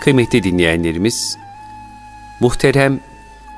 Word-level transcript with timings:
Kıymetli 0.00 0.42
dinleyenlerimiz, 0.42 1.38
muhterem 2.40 3.00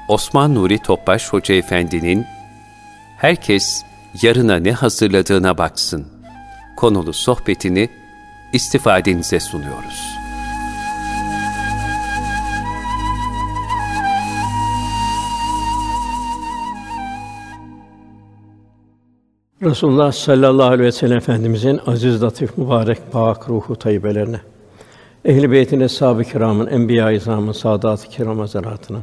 Osman 0.09 0.55
Nuri 0.55 0.79
Topbaş 0.79 1.29
Hoca 1.29 1.55
Efendi'nin 1.55 2.27
Herkes 3.21 3.85
yarına 4.23 4.57
ne 4.57 4.73
hazırladığına 4.73 5.59
baksın 5.59 6.07
konulu 6.77 7.13
sohbetini 7.13 7.89
istifadenize 8.53 9.41
sunuyoruz. 9.41 10.17
Resulullah 19.63 20.13
sallallahu 20.13 20.67
aleyhi 20.67 20.83
ve 20.83 20.93
sellem 20.93 21.17
Efendimizin 21.17 21.81
aziz, 21.87 22.23
latif, 22.23 22.59
mübarek, 22.59 23.13
pak 23.13 23.49
ruhu 23.49 23.77
tayyibelerine, 23.77 24.41
ehl-i 25.25 25.51
beytin, 25.51 25.81
eshab-ı 25.81 26.25
kiramın, 26.25 26.67
enbiya-i 26.67 27.17
izamın, 27.17 27.53
saadat-ı 27.53 28.09
kiram 28.09 28.39
hazaratına, 28.39 28.99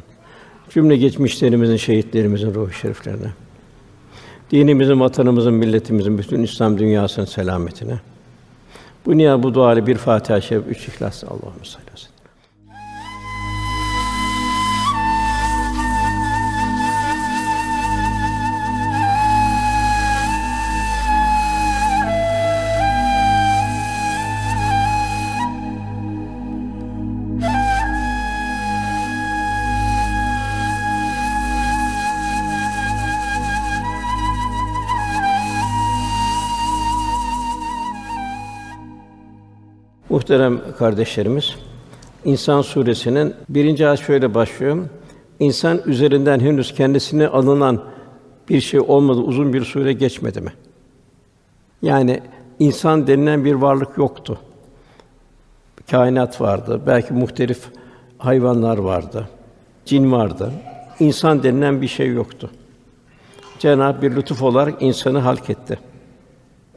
cümle 0.70 0.96
geçmişlerimizin, 0.96 1.76
şehitlerimizin 1.76 2.54
ruhu 2.54 2.72
şeriflerine, 2.72 3.30
dinimizin, 4.50 5.00
vatanımızın, 5.00 5.54
milletimizin, 5.54 6.18
bütün 6.18 6.42
İslam 6.42 6.78
dünyasının 6.78 7.26
selametine. 7.26 8.00
Bu 9.06 9.16
niyaz 9.16 9.42
bu 9.42 9.54
dua 9.54 9.72
ile 9.72 9.86
bir 9.86 9.96
Fatiha-i 9.96 10.42
Şerif, 10.42 10.64
üç 10.68 10.88
İhlas 10.88 11.24
Allahümme 11.24 11.64
salli 11.64 12.17
Muhterem 40.10 40.60
kardeşlerimiz, 40.78 41.56
İnsan 42.24 42.62
suresinin 42.62 43.34
birinci 43.48 43.88
ayet 43.88 44.00
şöyle 44.00 44.34
başlıyor. 44.34 44.78
İnsan 45.38 45.80
üzerinden 45.86 46.40
henüz 46.40 46.74
kendisine 46.74 47.26
alınan 47.26 47.82
bir 48.48 48.60
şey 48.60 48.80
olmadı, 48.80 49.20
uzun 49.20 49.52
bir 49.52 49.64
süre 49.64 49.92
geçmedi 49.92 50.40
mi? 50.40 50.52
Yani 51.82 52.20
insan 52.58 53.06
denilen 53.06 53.44
bir 53.44 53.54
varlık 53.54 53.98
yoktu. 53.98 54.38
Kainat 55.90 56.40
vardı, 56.40 56.80
belki 56.86 57.12
muhtelif 57.12 57.68
hayvanlar 58.18 58.78
vardı, 58.78 59.28
cin 59.84 60.12
vardı. 60.12 60.52
İnsan 61.00 61.42
denilen 61.42 61.82
bir 61.82 61.88
şey 61.88 62.12
yoktu. 62.12 62.50
Cenab-ı 63.58 64.02
bir 64.02 64.16
lütuf 64.16 64.42
olarak 64.42 64.82
insanı 64.82 65.18
halk 65.18 65.50
etti. 65.50 65.78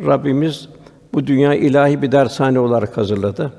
Rabbimiz 0.05 0.69
bu 1.13 1.27
dünya 1.27 1.53
ilahi 1.53 2.01
bir 2.01 2.11
dershane 2.11 2.59
olarak 2.59 2.97
hazırladı 2.97 3.51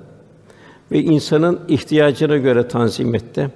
ve 0.93 1.01
insanın 1.03 1.61
ihtiyacına 1.69 2.37
göre 2.37 2.69
tanzim 2.69 3.15
etti. 3.15 3.51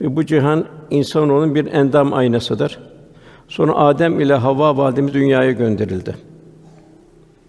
Ve 0.00 0.16
bu 0.16 0.26
cihan 0.26 0.64
insanoğlunun 0.90 1.54
bir 1.54 1.72
endam 1.72 2.12
aynasıdır. 2.12 2.78
Sonra 3.48 3.74
Adem 3.74 4.20
ile 4.20 4.34
Havva 4.34 4.76
validemiz 4.76 5.14
dünyaya 5.14 5.52
gönderildi. 5.52 6.16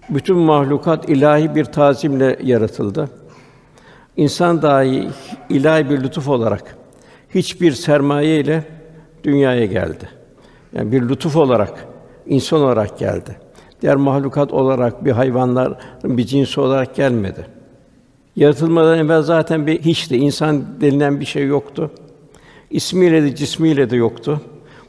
Bütün 0.09 0.37
mahlukat 0.37 1.09
ilahi 1.09 1.55
bir 1.55 1.65
tazimle 1.65 2.39
yaratıldı. 2.43 3.09
İnsan 4.17 4.61
dahi 4.61 5.09
ilahi 5.49 5.89
bir 5.89 6.03
lütuf 6.03 6.27
olarak 6.27 6.77
hiçbir 7.35 7.71
sermaye 7.71 8.39
ile 8.39 8.63
dünyaya 9.23 9.65
geldi. 9.65 10.09
Yani 10.73 10.91
bir 10.91 11.09
lütuf 11.09 11.35
olarak 11.35 11.87
insan 12.25 12.61
olarak 12.61 12.99
geldi 12.99 13.37
diğer 13.83 13.95
mahlukat 13.95 14.53
olarak 14.53 15.05
bir 15.05 15.11
hayvanların 15.11 15.77
bir 16.03 16.25
cinsi 16.25 16.61
olarak 16.61 16.95
gelmedi. 16.95 17.45
Yaratılmadan 18.35 18.97
evvel 18.97 19.21
zaten 19.21 19.67
bir 19.67 19.81
hiçti. 19.81 20.17
insan 20.17 20.81
denilen 20.81 21.19
bir 21.19 21.25
şey 21.25 21.47
yoktu. 21.47 21.91
İsmiyle 22.69 23.23
de 23.23 23.35
cismiyle 23.35 23.89
de 23.89 23.95
yoktu. 23.95 24.41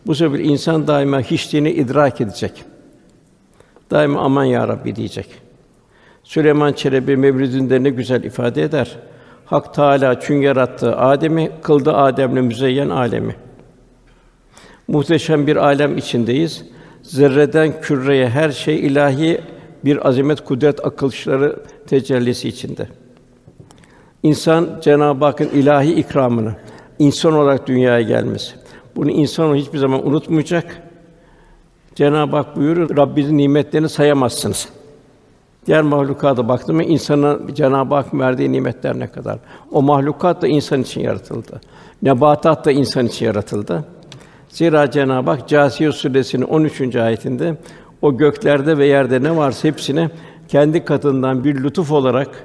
Bu 0.06 0.14
sebeple 0.14 0.42
insan 0.42 0.86
daima 0.86 1.20
hiçliğini 1.20 1.70
idrak 1.70 2.20
edecek. 2.20 2.64
Daima 3.90 4.20
aman 4.20 4.44
ya 4.44 4.68
Rabbi 4.68 4.96
diyecek. 4.96 5.26
Süleyman 6.24 6.72
Çelebi 6.72 7.16
Mevlidinde 7.16 7.82
ne 7.82 7.90
güzel 7.90 8.24
ifade 8.24 8.62
eder. 8.62 8.96
Hak 9.44 9.74
Teâlâ 9.74 10.20
çün 10.20 10.40
yarattı 10.40 10.96
Adem'i, 10.96 11.50
kıldı 11.62 11.92
Adem'le 11.92 12.42
müzeyyen 12.44 12.90
alemi. 12.90 13.36
Muhteşem 14.88 15.46
bir 15.46 15.56
alem 15.56 15.98
içindeyiz. 15.98 16.73
Zerreden 17.04 17.80
küreye 17.80 18.28
her 18.28 18.50
şey 18.50 18.86
ilahi 18.86 19.40
bir 19.84 20.08
azamet, 20.08 20.44
kudret 20.44 20.86
akılışları 20.86 21.56
tecellisi 21.86 22.48
içinde. 22.48 22.88
İnsan 24.22 24.80
Cenab-ı 24.82 25.24
Hakk'ın 25.24 25.48
ilahi 25.48 25.92
ikramını 25.92 26.54
insan 26.98 27.32
olarak 27.32 27.66
dünyaya 27.66 28.00
gelmesi. 28.00 28.54
Bunu 28.96 29.10
insan 29.10 29.54
hiçbir 29.54 29.78
zaman 29.78 30.06
unutmayacak. 30.06 30.82
Cenab-ı 31.94 32.36
Hak 32.36 32.56
buyurur, 32.56 32.96
Rabbinizin 32.96 33.38
nimetlerini 33.38 33.88
sayamazsınız. 33.88 34.68
Diğer 35.66 35.82
mahlukata 35.82 36.48
baktım 36.48 36.80
insana 36.80 37.38
Cenab-ı 37.54 37.94
Hak 37.94 38.14
verdiği 38.14 38.52
nimetler 38.52 38.98
ne 38.98 39.06
kadar. 39.06 39.38
O 39.72 39.82
mahlukat 39.82 40.42
da 40.42 40.48
insan 40.48 40.82
için 40.82 41.00
yaratıldı. 41.00 41.60
Nebatat 42.02 42.64
da 42.64 42.72
insan 42.72 43.06
için 43.06 43.26
yaratıldı. 43.26 43.84
Zira 44.54 44.90
Cenab-ı 44.90 45.30
Hak 45.30 45.48
Câsiye 45.48 45.92
suresinin 45.92 46.44
13. 46.44 46.96
ayetinde 46.96 47.56
o 48.02 48.16
göklerde 48.16 48.78
ve 48.78 48.86
yerde 48.86 49.22
ne 49.22 49.36
varsa 49.36 49.68
hepsine 49.68 50.10
kendi 50.48 50.84
katından 50.84 51.44
bir 51.44 51.62
lütuf 51.62 51.92
olarak 51.92 52.44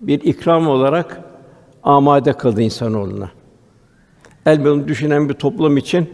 bir 0.00 0.20
ikram 0.20 0.68
olarak 0.68 1.20
amade 1.82 2.32
kıldı 2.32 2.62
insanoğluna. 2.62 3.30
Elbette 4.46 4.88
düşünen 4.88 5.28
bir 5.28 5.34
toplum 5.34 5.76
için 5.76 6.10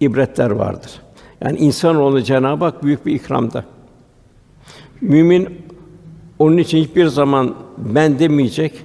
ibretler 0.00 0.50
vardır. 0.50 0.90
Yani 1.40 1.58
insanoğlu 1.58 2.22
Cenab-ı 2.22 2.64
Hak 2.64 2.84
büyük 2.84 3.06
bir 3.06 3.12
ikramda. 3.14 3.64
Mümin 5.00 5.48
onun 6.38 6.56
için 6.56 6.78
hiçbir 6.78 7.06
zaman 7.06 7.54
ben 7.78 8.18
demeyecek, 8.18 8.84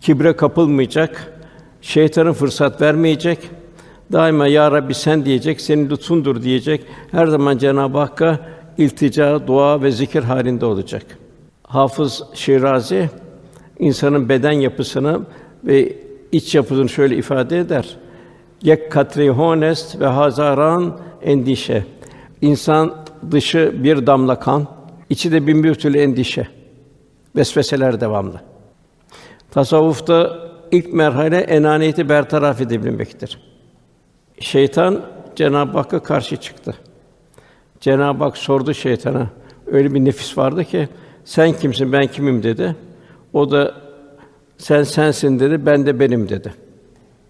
kibre 0.00 0.36
kapılmayacak, 0.36 1.32
şeytanın 1.80 2.32
fırsat 2.32 2.80
vermeyecek, 2.80 3.38
Daima 4.12 4.46
ya 4.46 4.72
Rabbi 4.72 4.94
sen 4.94 5.24
diyecek, 5.24 5.60
senin 5.60 5.90
lütfundur 5.90 6.42
diyecek. 6.42 6.86
Her 7.10 7.26
zaman 7.26 7.58
Cenab-ı 7.58 7.98
Hakk'a 7.98 8.38
iltica, 8.78 9.46
dua 9.46 9.82
ve 9.82 9.90
zikir 9.90 10.22
halinde 10.22 10.66
olacak. 10.66 11.06
Hafız 11.62 12.22
Şirazi 12.34 13.10
insanın 13.78 14.28
beden 14.28 14.52
yapısını 14.52 15.20
ve 15.64 15.96
iç 16.32 16.54
yapısını 16.54 16.88
şöyle 16.88 17.16
ifade 17.16 17.58
eder. 17.58 17.96
Yek 18.62 18.92
katri 18.92 19.30
honest 19.30 20.00
ve 20.00 20.06
hazaran 20.06 20.98
endişe. 21.22 21.84
İnsan 22.40 22.94
dışı 23.30 23.74
bir 23.84 24.06
damla 24.06 24.38
kan, 24.38 24.66
içi 25.10 25.32
de 25.32 25.46
bin 25.46 25.64
bir 25.64 25.74
türlü 25.74 25.98
endişe. 25.98 26.48
Vesveseler 27.36 28.00
devamlı. 28.00 28.40
Tasavvufta 29.50 30.38
ilk 30.70 30.92
merhale 30.92 31.36
enaniyeti 31.36 32.08
bertaraf 32.08 32.60
edebilmektir. 32.60 33.49
Şeytan 34.40 35.02
Cenab-ı 35.36 35.78
Hakk'a 35.78 36.02
karşı 36.02 36.36
çıktı. 36.36 36.74
Cenab-ı 37.80 38.24
Hak 38.24 38.36
sordu 38.36 38.74
şeytana. 38.74 39.26
Öyle 39.66 39.94
bir 39.94 40.04
nefis 40.04 40.38
vardı 40.38 40.64
ki 40.64 40.88
sen 41.24 41.52
kimsin 41.52 41.92
ben 41.92 42.06
kimim 42.06 42.42
dedi. 42.42 42.76
O 43.32 43.50
da 43.50 43.74
sen 44.58 44.82
sensin 44.82 45.40
dedi. 45.40 45.66
Ben 45.66 45.86
de 45.86 46.00
benim 46.00 46.28
dedi. 46.28 46.54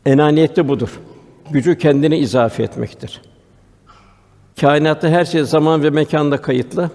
Enaniyet 0.06 0.56
de 0.56 0.68
budur. 0.68 1.00
Gücü 1.50 1.78
kendine 1.78 2.18
izafe 2.18 2.62
etmektir. 2.62 3.20
Kainatta 4.60 5.08
her 5.08 5.24
şey 5.24 5.44
zaman 5.44 5.82
ve 5.82 5.90
mekanda 5.90 6.36
kayıtlı. 6.36 6.90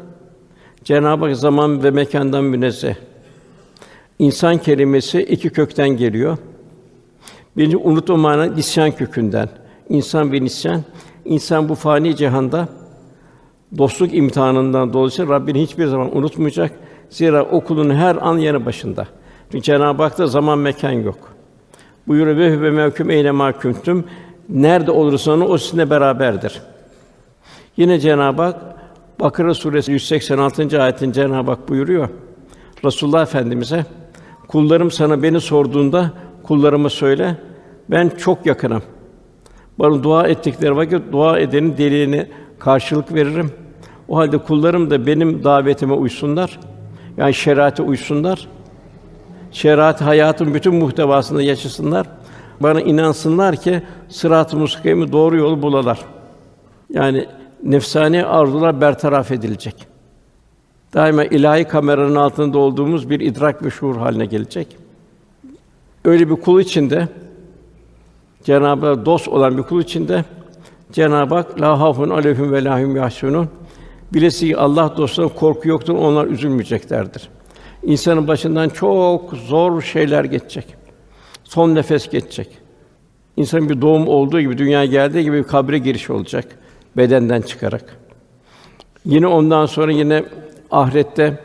Cenab-ı 0.84 1.26
Hak 1.26 1.36
zaman 1.38 1.84
ve 1.84 1.92
mekandan 1.92 2.44
münezzeh. 2.44 2.96
İnsan 4.20 4.58
kelimesi 4.58 5.22
iki 5.22 5.50
kökten 5.50 5.90
geliyor. 5.90 6.38
Birinci 7.58 7.78
unutma 7.78 8.18
mana 8.18 8.48
isyan 8.48 8.92
kökünden. 8.92 9.50
İnsan 9.90 10.32
ve 10.32 10.42
nisyan, 10.44 10.82
insan 11.26 11.70
bu 11.70 11.76
fani 11.76 12.16
cihanda 12.16 12.68
dostluk 13.78 14.14
imtihanından 14.14 14.94
dolayısıyla 14.94 15.34
Rabbini 15.34 15.62
hiçbir 15.62 15.88
zaman 15.88 16.18
unutmayacak. 16.18 16.72
Zira 17.10 17.44
okulun 17.44 17.96
her 17.96 18.16
an 18.16 18.38
yanı 18.38 18.66
başında. 18.66 19.08
Çünkü 19.52 19.64
Cenab-ı 19.64 20.04
Hak'ta 20.04 20.28
zaman 20.28 20.60
mekan 20.60 20.92
yok. 20.92 21.18
Buyuruyor 22.08 22.38
ve 22.38 22.52
hüve 22.52 22.72
mevküm 22.72 23.10
eyle 23.10 23.32
mahkumtum. 23.32 24.04
Nerede 24.50 24.92
olursan 24.92 25.52
o 25.52 25.58
sizinle 25.58 25.90
beraberdir. 25.90 26.62
Yine 27.78 28.00
Cenab-ı 28.00 28.42
Hak 28.42 28.62
Bakara 29.20 29.54
suresi 29.54 29.92
186. 29.92 30.84
ayetin 30.84 31.12
Cenab-ı 31.12 31.52
Hak 31.52 31.70
buyuruyor. 31.70 32.10
Resulullah 32.84 33.22
Efendimize 33.22 33.86
Kullarım 34.48 34.92
sana 34.92 35.24
beni 35.24 35.42
sorduğunda 35.42 36.12
kullarıma 36.44 36.90
söyle. 36.90 37.38
Ben 37.90 38.10
çok 38.10 38.46
yakınım. 38.46 38.84
Bana 39.80 40.04
dua 40.04 40.28
ettikleri 40.28 40.76
vakit 40.76 41.12
dua 41.12 41.40
edenin 41.40 41.78
deliğine 41.78 42.28
karşılık 42.60 43.14
veririm. 43.14 43.52
O 44.08 44.18
halde 44.18 44.38
kullarım 44.38 44.90
da 44.90 45.08
benim 45.08 45.44
davetime 45.44 45.94
uysunlar. 45.94 46.60
Yani 47.18 47.34
şeriate 47.34 47.84
uysunlar. 47.84 48.48
Şeriat 49.52 50.02
hayatın 50.02 50.54
bütün 50.54 50.76
muhtevasında 50.76 51.42
yaşasınlar. 51.42 52.08
Bana 52.60 52.82
inansınlar 52.82 53.56
ki 53.56 53.82
sırat-ı 54.10 54.58
mustakimi 54.58 55.12
doğru 55.12 55.38
yolu 55.38 55.62
bulalar. 55.62 56.00
Yani 56.90 57.26
nefsani 57.64 58.26
arzular 58.26 58.82
bertaraf 58.82 59.32
edilecek. 59.32 59.88
Daima 60.94 61.24
ilahi 61.24 61.64
kameranın 61.64 62.16
altında 62.16 62.58
olduğumuz 62.58 63.10
bir 63.10 63.20
idrak 63.20 63.66
ve 63.66 63.70
şuur 63.70 63.96
haline 63.96 64.26
gelecek. 64.26 64.78
Öyle 66.06 66.30
bir 66.30 66.36
kul 66.36 66.60
içinde 66.60 67.08
Cenab-ı 68.46 68.86
Hak 68.86 69.06
dost 69.06 69.28
olan 69.28 69.58
bir 69.58 69.64
kul 69.64 69.82
içinde 69.82 70.26
Cenab-ı 70.92 71.36
Hak 71.36 71.62
la 71.62 71.80
hafun 71.80 72.10
aleyhim 72.10 72.52
ve 72.52 72.64
lahum 72.64 72.96
yahsunun 72.96 73.50
bilesi 74.14 74.58
Allah 74.58 74.94
dostlarına 74.98 75.34
korku 75.34 75.70
yoktur, 75.70 75.96
onlar 75.96 76.28
üzülmeyeceklerdir. 76.28 77.30
İnsanın 77.84 78.28
başından 78.28 78.70
çok 78.70 79.34
zor 79.34 79.82
şeyler 79.82 80.24
geçecek. 80.24 80.66
Son 81.44 81.76
nefes 81.76 82.10
geçecek. 82.10 82.48
İnsanın 83.38 83.70
bir 83.70 83.82
doğum 83.82 84.08
olduğu 84.08 84.42
gibi, 84.42 84.58
dünyaya 84.58 84.86
geldiği 84.86 85.24
gibi 85.24 85.38
bir 85.38 85.44
kabre 85.44 85.78
giriş 85.78 86.10
olacak 86.10 86.46
bedenden 86.98 87.42
çıkarak. 87.42 87.98
Yine 89.06 89.28
ondan 89.28 89.66
sonra 89.66 89.92
yine 89.92 90.24
ahirette 90.72 91.40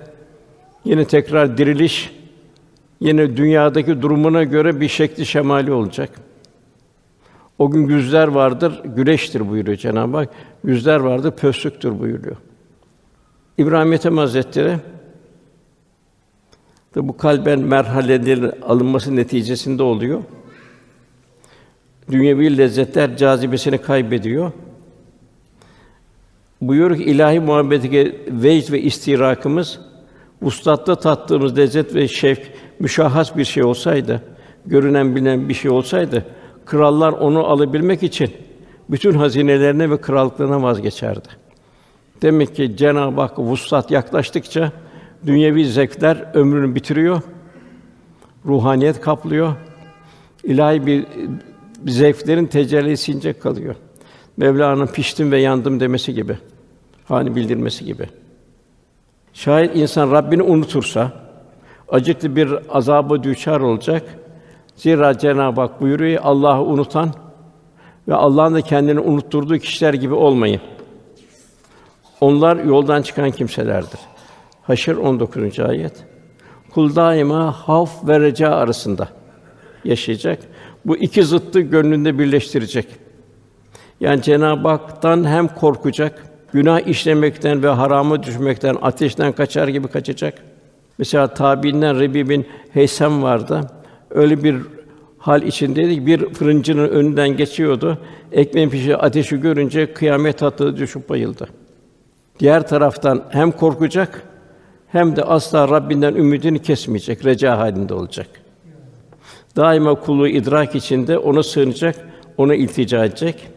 yine 0.84 1.04
tekrar 1.04 1.58
diriliş 1.58 2.12
yine 3.00 3.36
dünyadaki 3.36 4.02
durumuna 4.02 4.44
göre 4.44 4.80
bir 4.80 4.88
şekli 4.88 5.26
şemali 5.26 5.72
olacak. 5.72 6.29
O 7.60 7.70
gün 7.70 7.88
yüzler 7.88 8.28
vardır, 8.28 8.80
güneştir 8.84 9.48
buyuruyor 9.50 9.76
Cenab-ı 9.76 10.16
Hak. 10.16 10.28
Yüzler 10.64 11.00
vardır, 11.00 11.30
pöslüktür 11.30 11.98
buyuruyor. 11.98 12.36
İbrahim 13.58 13.92
Ethem 13.92 14.18
Hazretleri 14.18 14.76
de 16.94 17.08
bu 17.08 17.16
kalben 17.16 17.60
merhalelerin 17.60 18.52
alınması 18.62 19.16
neticesinde 19.16 19.82
oluyor. 19.82 20.20
Dünyevi 22.10 22.58
lezzetler 22.58 23.16
cazibesini 23.16 23.78
kaybediyor. 23.78 24.52
Buyuruyor 26.60 27.00
ki 27.00 27.04
ilahi 27.04 27.40
muhabbete 27.40 28.14
vecd 28.28 28.72
ve 28.72 28.80
istirakımız 28.80 29.80
ustatta 30.42 30.94
tattığımız 30.94 31.58
lezzet 31.58 31.94
ve 31.94 32.08
şevk 32.08 32.52
müşahhas 32.78 33.36
bir 33.36 33.44
şey 33.44 33.62
olsaydı, 33.62 34.22
görünen 34.66 35.16
bilinen 35.16 35.48
bir 35.48 35.54
şey 35.54 35.70
olsaydı 35.70 36.24
krallar 36.66 37.12
onu 37.12 37.46
alabilmek 37.46 38.02
için 38.02 38.30
bütün 38.90 39.14
hazinelerine 39.14 39.90
ve 39.90 40.00
krallıklarına 40.00 40.62
vazgeçerdi. 40.62 41.28
Demek 42.22 42.56
ki 42.56 42.76
Cenab-ı 42.76 43.20
Hak 43.20 43.38
vuslat 43.38 43.90
yaklaştıkça 43.90 44.72
dünyevi 45.26 45.66
zevkler 45.66 46.26
ömrünü 46.34 46.74
bitiriyor. 46.74 47.22
Ruhaniyet 48.46 49.00
kaplıyor. 49.00 49.54
İlahi 50.44 50.86
bir 50.86 51.06
zevklerin 51.86 52.46
tecellisi 52.46 53.32
kalıyor. 53.32 53.74
Mevla'nın 54.36 54.86
piştim 54.86 55.32
ve 55.32 55.40
yandım 55.40 55.80
demesi 55.80 56.14
gibi, 56.14 56.38
hani 57.04 57.36
bildirmesi 57.36 57.84
gibi. 57.84 58.08
Şayet 59.32 59.76
insan 59.76 60.12
Rabbini 60.12 60.42
unutursa 60.42 61.12
acıklı 61.88 62.36
bir 62.36 62.54
azaba 62.68 63.22
düçar 63.22 63.60
olacak. 63.60 64.02
Zira 64.80 65.18
Cenab-ı 65.18 65.60
Hak 65.60 65.80
buyuruyor 65.80 66.20
Allah'ı 66.24 66.62
unutan 66.62 67.10
ve 68.08 68.14
Allah'ın 68.14 68.54
da 68.54 68.60
kendini 68.60 69.00
unutturduğu 69.00 69.58
kişiler 69.58 69.94
gibi 69.94 70.14
olmayın. 70.14 70.60
Onlar 72.20 72.56
yoldan 72.56 73.02
çıkan 73.02 73.30
kimselerdir. 73.30 74.00
Haşr 74.62 74.96
19. 74.96 75.60
ayet. 75.60 76.04
Kul 76.70 76.96
daima 76.96 77.52
havf 77.52 78.08
ve 78.08 78.20
reca 78.20 78.50
arasında 78.50 79.08
yaşayacak. 79.84 80.38
Bu 80.84 80.96
iki 80.96 81.24
zıttı 81.24 81.60
gönlünde 81.60 82.18
birleştirecek. 82.18 82.86
Yani 84.00 84.22
Cenab-ı 84.22 84.68
Hak'tan 84.68 85.24
hem 85.24 85.48
korkacak, 85.48 86.22
günah 86.52 86.80
işlemekten 86.80 87.62
ve 87.62 87.68
harama 87.68 88.22
düşmekten, 88.22 88.76
ateşten 88.82 89.32
kaçar 89.32 89.68
gibi 89.68 89.88
kaçacak. 89.88 90.34
Mesela 90.98 91.34
tabiinden 91.34 92.00
Rebi 92.00 92.28
bin 92.28 92.46
Heysem 92.72 93.22
vardı. 93.22 93.79
Öyle 94.10 94.44
bir 94.44 94.56
hal 95.18 95.42
içindeydi 95.42 95.94
ki 95.94 96.06
bir 96.06 96.34
fırıncının 96.34 96.88
önünden 96.88 97.36
geçiyordu. 97.36 97.98
Ekmeğin 98.32 98.70
pişi 98.70 98.96
ateşi 98.96 99.40
görünce 99.40 99.92
kıyamet 99.92 100.42
hattı 100.42 100.76
düşüp 100.76 101.08
bayıldı. 101.08 101.48
Diğer 102.38 102.68
taraftan 102.68 103.24
hem 103.30 103.50
korkacak 103.50 104.22
hem 104.88 105.16
de 105.16 105.22
asla 105.22 105.68
Rabbinden 105.68 106.14
ümidini 106.14 106.62
kesmeyecek, 106.62 107.24
reca 107.24 107.58
halinde 107.58 107.94
olacak. 107.94 108.26
Daima 109.56 109.94
kulu 109.94 110.28
idrak 110.28 110.74
içinde 110.74 111.18
ona 111.18 111.42
sığınacak, 111.42 111.96
ona 112.36 112.54
iltica 112.54 113.04
edecek. 113.04 113.48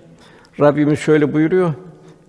Rabbimiz 0.60 1.00
şöyle 1.00 1.34
buyuruyor: 1.34 1.74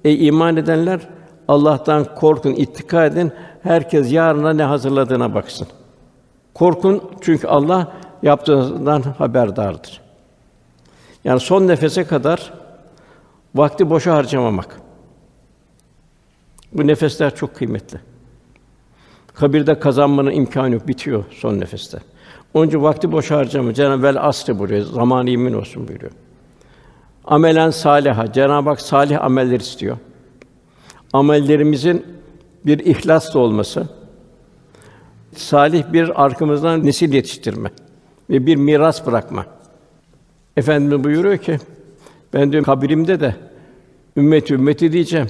Ey 0.05 0.26
iman 0.26 0.56
edenler, 0.56 1.00
Allah'tan 1.49 2.15
korkun, 2.15 2.53
ittika 2.53 3.06
edin. 3.06 3.32
Herkes 3.62 4.12
yarına 4.12 4.53
ne 4.53 4.62
hazırladığına 4.62 5.35
baksın. 5.35 5.67
Korkun 6.55 7.03
çünkü 7.21 7.47
Allah 7.47 7.93
yaptığınızdan 8.25 9.03
haberdardır. 9.03 10.00
Yani 11.25 11.41
son 11.41 11.69
nefese 11.69 12.05
kadar 12.05 12.53
vakti 13.55 13.91
boşa 13.91 14.15
harcamamak. 14.15 14.81
Bu 16.73 16.87
nefesler 16.87 17.35
çok 17.35 17.55
kıymetli. 17.55 18.00
Kabirde 19.35 19.79
kazanmanın 19.79 20.31
imkanı 20.31 20.75
yok, 20.75 20.88
bitiyor 20.88 21.25
son 21.31 21.61
nefeste. 21.61 21.99
Onun 22.55 22.69
için 22.69 22.82
vakti 22.82 23.12
boşa 23.12 23.37
harcama. 23.37 23.75
Cenab-ı 23.75 24.03
Vel 24.03 24.26
asri 24.29 24.59
buyuruyor. 24.59 24.87
Zamanı 24.87 25.31
yemin 25.31 25.53
olsun 25.53 25.88
buyuruyor. 25.88 26.12
Amelen 27.25 27.71
saliha. 27.71 28.32
Cenab-ı 28.32 28.69
Hak 28.69 28.81
salih 28.81 29.25
ameller 29.25 29.61
istiyor. 29.61 29.97
Amellerimizin 31.12 32.06
bir 32.67 32.79
ihlasla 32.79 33.41
olması, 33.41 33.88
salih 35.37 35.93
bir 35.93 36.25
arkamızdan 36.25 36.87
nesil 36.87 37.12
yetiştirme 37.12 37.71
ve 38.31 38.47
bir 38.47 38.57
miras 38.57 39.07
bırakma. 39.07 39.47
Efendimiz 40.57 41.04
buyuruyor 41.04 41.38
ki 41.38 41.59
ben 42.33 42.52
diyor 42.52 42.64
kabrimde 42.64 43.21
de 43.21 43.37
ümmet 44.16 44.50
ümmeti 44.50 44.93
diyeceğim. 44.93 45.26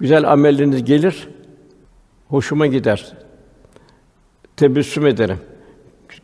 Güzel 0.00 0.32
amelleriniz 0.32 0.84
gelir, 0.84 1.28
hoşuma 2.28 2.66
gider. 2.66 3.12
Tebessüm 4.56 5.06
ederim. 5.06 5.38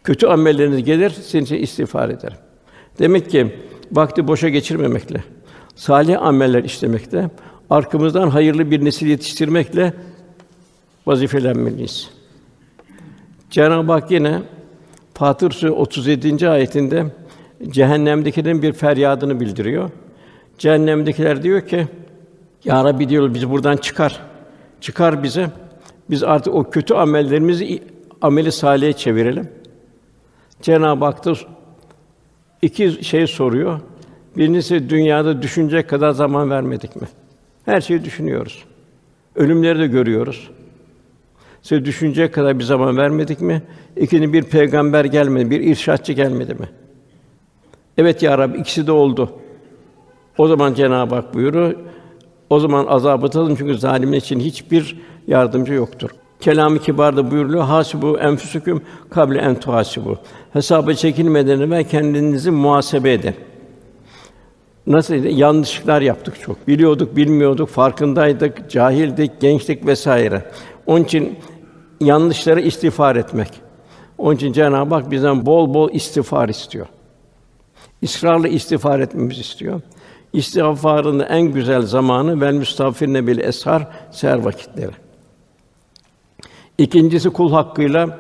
Kötü 0.05 0.27
amelleriniz 0.27 0.85
gelir, 0.85 1.11
sizin 1.11 1.41
için 1.41 1.57
istiğfar 1.57 2.09
ederim. 2.09 2.37
Demek 2.99 3.31
ki 3.31 3.55
vakti 3.93 4.29
boşa 4.29 4.49
geçirmemekle, 4.49 5.25
salih 5.75 6.23
ameller 6.23 6.65
işlemekle, 6.65 7.31
arkamızdan 7.71 8.31
hayırlı 8.31 8.71
bir 8.71 8.85
nesil 8.85 9.07
yetiştirmekle 9.07 9.93
vazifelenmeliyiz. 11.07 12.11
Cenab-ı 13.51 13.93
Hak 13.93 14.11
yine 14.11 14.43
Fatır 15.19 15.51
Suresi 15.51 15.71
37. 15.71 16.49
ayetinde 16.49 17.07
cehennemdekilerin 17.69 18.63
bir 18.63 18.73
feryadını 18.73 19.41
bildiriyor. 19.41 19.91
Cehennemdekiler 20.59 21.43
diyor 21.43 21.61
ki: 21.61 21.87
Ya 22.65 22.85
Rabbi 22.85 23.09
diyor 23.09 23.35
bizi 23.35 23.51
buradan 23.51 23.77
çıkar. 23.77 24.21
Çıkar 24.81 25.23
bize. 25.23 25.51
Biz 26.11 26.23
artık 26.23 26.55
o 26.55 26.71
kötü 26.71 26.95
amellerimizi 26.95 27.83
ameli 28.23 28.53
salihe 28.53 28.93
çevirelim. 28.93 29.49
Cenab-ı 30.63 31.05
Hak 31.05 31.25
da 31.25 31.33
iki 32.63 33.05
şey 33.05 33.27
soruyor. 33.27 33.81
Birincisi 34.37 34.91
dünyada 34.91 35.43
düşünecek 35.43 35.89
kadar 35.89 36.11
zaman 36.11 36.51
vermedik 36.51 36.97
mi? 36.97 37.09
Her 37.65 37.81
şeyi 37.81 38.05
düşünüyoruz. 38.05 38.65
Ölümleri 39.37 39.79
de 39.79 39.87
görüyoruz. 39.87 40.51
Size 41.69 41.85
düşünecek 41.85 42.35
kadar 42.35 42.59
bir 42.59 42.65
zaman 42.65 42.97
vermedik 42.97 43.41
mi? 43.41 43.63
İkinci 43.97 44.33
bir 44.33 44.43
peygamber 44.43 45.05
gelmedi, 45.05 45.51
bir 45.51 45.61
irşatçı 45.61 46.13
gelmedi 46.13 46.55
mi? 46.55 46.69
Evet 47.99 48.23
ya 48.23 48.39
Rabbi 48.39 48.59
ikisi 48.59 48.87
de 48.87 48.93
oldu. 48.93 49.31
O 50.39 50.49
zaman 50.49 50.75
Cenab-ı 50.75 51.15
Hak 51.15 51.35
buyuruyor. 51.35 51.75
O 52.51 52.61
zaman 52.61 52.87
azabı 52.87 53.29
tadın 53.29 53.57
çünkü 53.57 53.79
zalimin 53.79 54.19
için 54.19 54.41
hiçbir 54.41 55.01
yardımcı 55.27 55.73
yoktur. 55.73 56.11
Kelam-ı 56.41 56.79
kibarda 56.79 57.31
buyuruluyor. 57.31 57.65
Hasibu 57.65 58.19
enfusukum 58.19 58.83
kable 59.11 59.39
en 59.39 59.61
tuhasibu. 59.61 60.17
Hesaba 60.53 60.95
çekilmeden 60.95 61.61
evvel 61.61 61.85
kendinizi 61.85 62.51
muhasebe 62.51 63.13
edin. 63.13 63.35
Nasıl 64.87 65.15
yanlışlıklar 65.15 66.01
yaptık 66.01 66.41
çok. 66.41 66.69
Biliyorduk, 66.69 67.17
bilmiyorduk, 67.17 67.69
farkındaydık, 67.69 68.71
cahildik, 68.71 69.41
gençlik 69.41 69.87
vesaire. 69.87 70.51
Onun 70.87 71.05
için 71.05 71.39
yanlışları 72.01 72.61
istiğfar 72.61 73.17
etmek. 73.17 73.61
Onun 74.19 74.37
için 74.37 74.53
Cenab-ı 74.53 74.95
Hak 74.95 75.11
bizden 75.11 75.47
bol 75.47 75.75
bol 75.75 75.91
istiğfar 75.93 76.49
istiyor. 76.49 76.87
İsrarla 78.03 78.49
istiğfar 78.49 79.01
etmemizi 79.01 79.41
istiyor. 79.41 79.81
İstiğfarın 80.33 81.21
en 81.21 81.43
güzel 81.43 81.83
zamanı 81.83 82.41
vel 82.41 82.55
müstağfirine 82.55 83.27
bil 83.27 83.39
eshar 83.39 83.89
seher 84.11 84.39
vakitleri. 84.39 84.93
İkincisi 86.79 87.31
kul 87.31 87.53
hakkıyla 87.53 88.19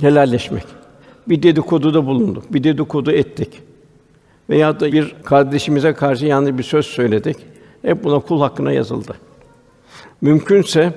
helalleşmek. 0.00 0.64
Bir 1.28 1.42
dedikoduda 1.42 2.06
bulunduk, 2.06 2.52
bir 2.52 2.64
dedikodu 2.64 3.12
ettik. 3.12 3.62
Veya 4.50 4.80
da 4.80 4.92
bir 4.92 5.14
kardeşimize 5.24 5.92
karşı 5.92 6.26
yanlış 6.26 6.58
bir 6.58 6.62
söz 6.62 6.86
söyledik. 6.86 7.36
Hep 7.82 8.04
buna 8.04 8.18
kul 8.18 8.40
hakkına 8.40 8.72
yazıldı. 8.72 9.14
Mümkünse 10.20 10.92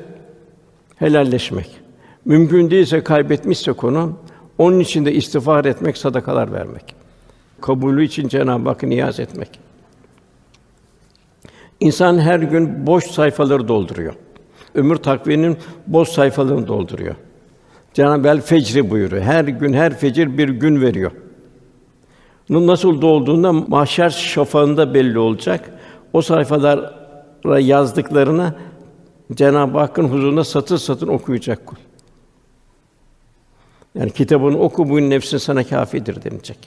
helalleşmek. 0.95 1.80
Mümkün 2.25 2.71
değilse 2.71 3.03
kaybetmişse 3.03 3.71
konu, 3.71 4.13
onun 4.57 4.79
için 4.79 5.05
de 5.05 5.13
istiğfar 5.13 5.65
etmek, 5.65 5.97
sadakalar 5.97 6.53
vermek. 6.53 6.95
Kabulü 7.61 8.05
için 8.05 8.27
Cenab-ı 8.27 8.69
Hakk'a 8.69 8.87
niyaz 8.87 9.19
etmek. 9.19 9.59
İnsan 11.79 12.19
her 12.19 12.39
gün 12.39 12.87
boş 12.87 13.05
sayfaları 13.05 13.67
dolduruyor. 13.67 14.13
Ömür 14.75 14.95
takviminin 14.95 15.57
boş 15.87 16.09
sayfalarını 16.09 16.67
dolduruyor. 16.67 17.15
Cenab-ı 17.93 18.27
Hak 18.27 18.47
fecri 18.47 18.89
buyuruyor. 18.89 19.23
Her 19.23 19.43
gün 19.43 19.73
her 19.73 19.97
fecir 19.97 20.37
bir 20.37 20.49
gün 20.49 20.81
veriyor. 20.81 21.11
Bunun 22.49 22.67
nasıl 22.67 23.01
dolduğunda 23.01 23.53
mahşer 23.53 24.09
şafağında 24.09 24.93
belli 24.93 25.19
olacak. 25.19 25.71
O 26.13 26.21
sayfalara 26.21 27.59
yazdıklarını 27.59 28.53
Cenab-ı 29.33 29.77
Hakk'ın 29.77 30.03
huzurunda 30.03 30.43
satır 30.43 30.77
satır 30.77 31.07
okuyacak 31.07 31.65
kul. 31.65 31.77
Yani 33.95 34.11
kitabını 34.11 34.59
oku 34.59 34.89
bu 34.89 35.01
nefsin 35.09 35.37
sana 35.37 35.63
kâfidir 35.63 36.23
denilecek. 36.23 36.57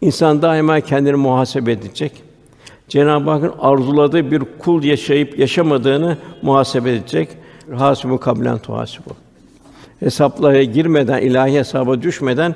İnsan 0.00 0.42
daima 0.42 0.80
kendini 0.80 1.16
muhasebe 1.16 1.72
edecek. 1.72 2.22
Cenab-ı 2.88 3.30
Hakk'ın 3.30 3.52
arzuladığı 3.58 4.30
bir 4.30 4.42
kul 4.58 4.84
yaşayıp 4.84 5.38
yaşamadığını 5.38 6.18
muhasebe 6.42 6.90
edecek. 6.90 7.28
Hasibu 7.74 8.20
kablen 8.20 8.58
tuhasibu. 8.58 9.10
Hesaplara 10.00 10.62
girmeden, 10.62 11.22
ilahi 11.22 11.52
hesaba 11.52 12.02
düşmeden 12.02 12.54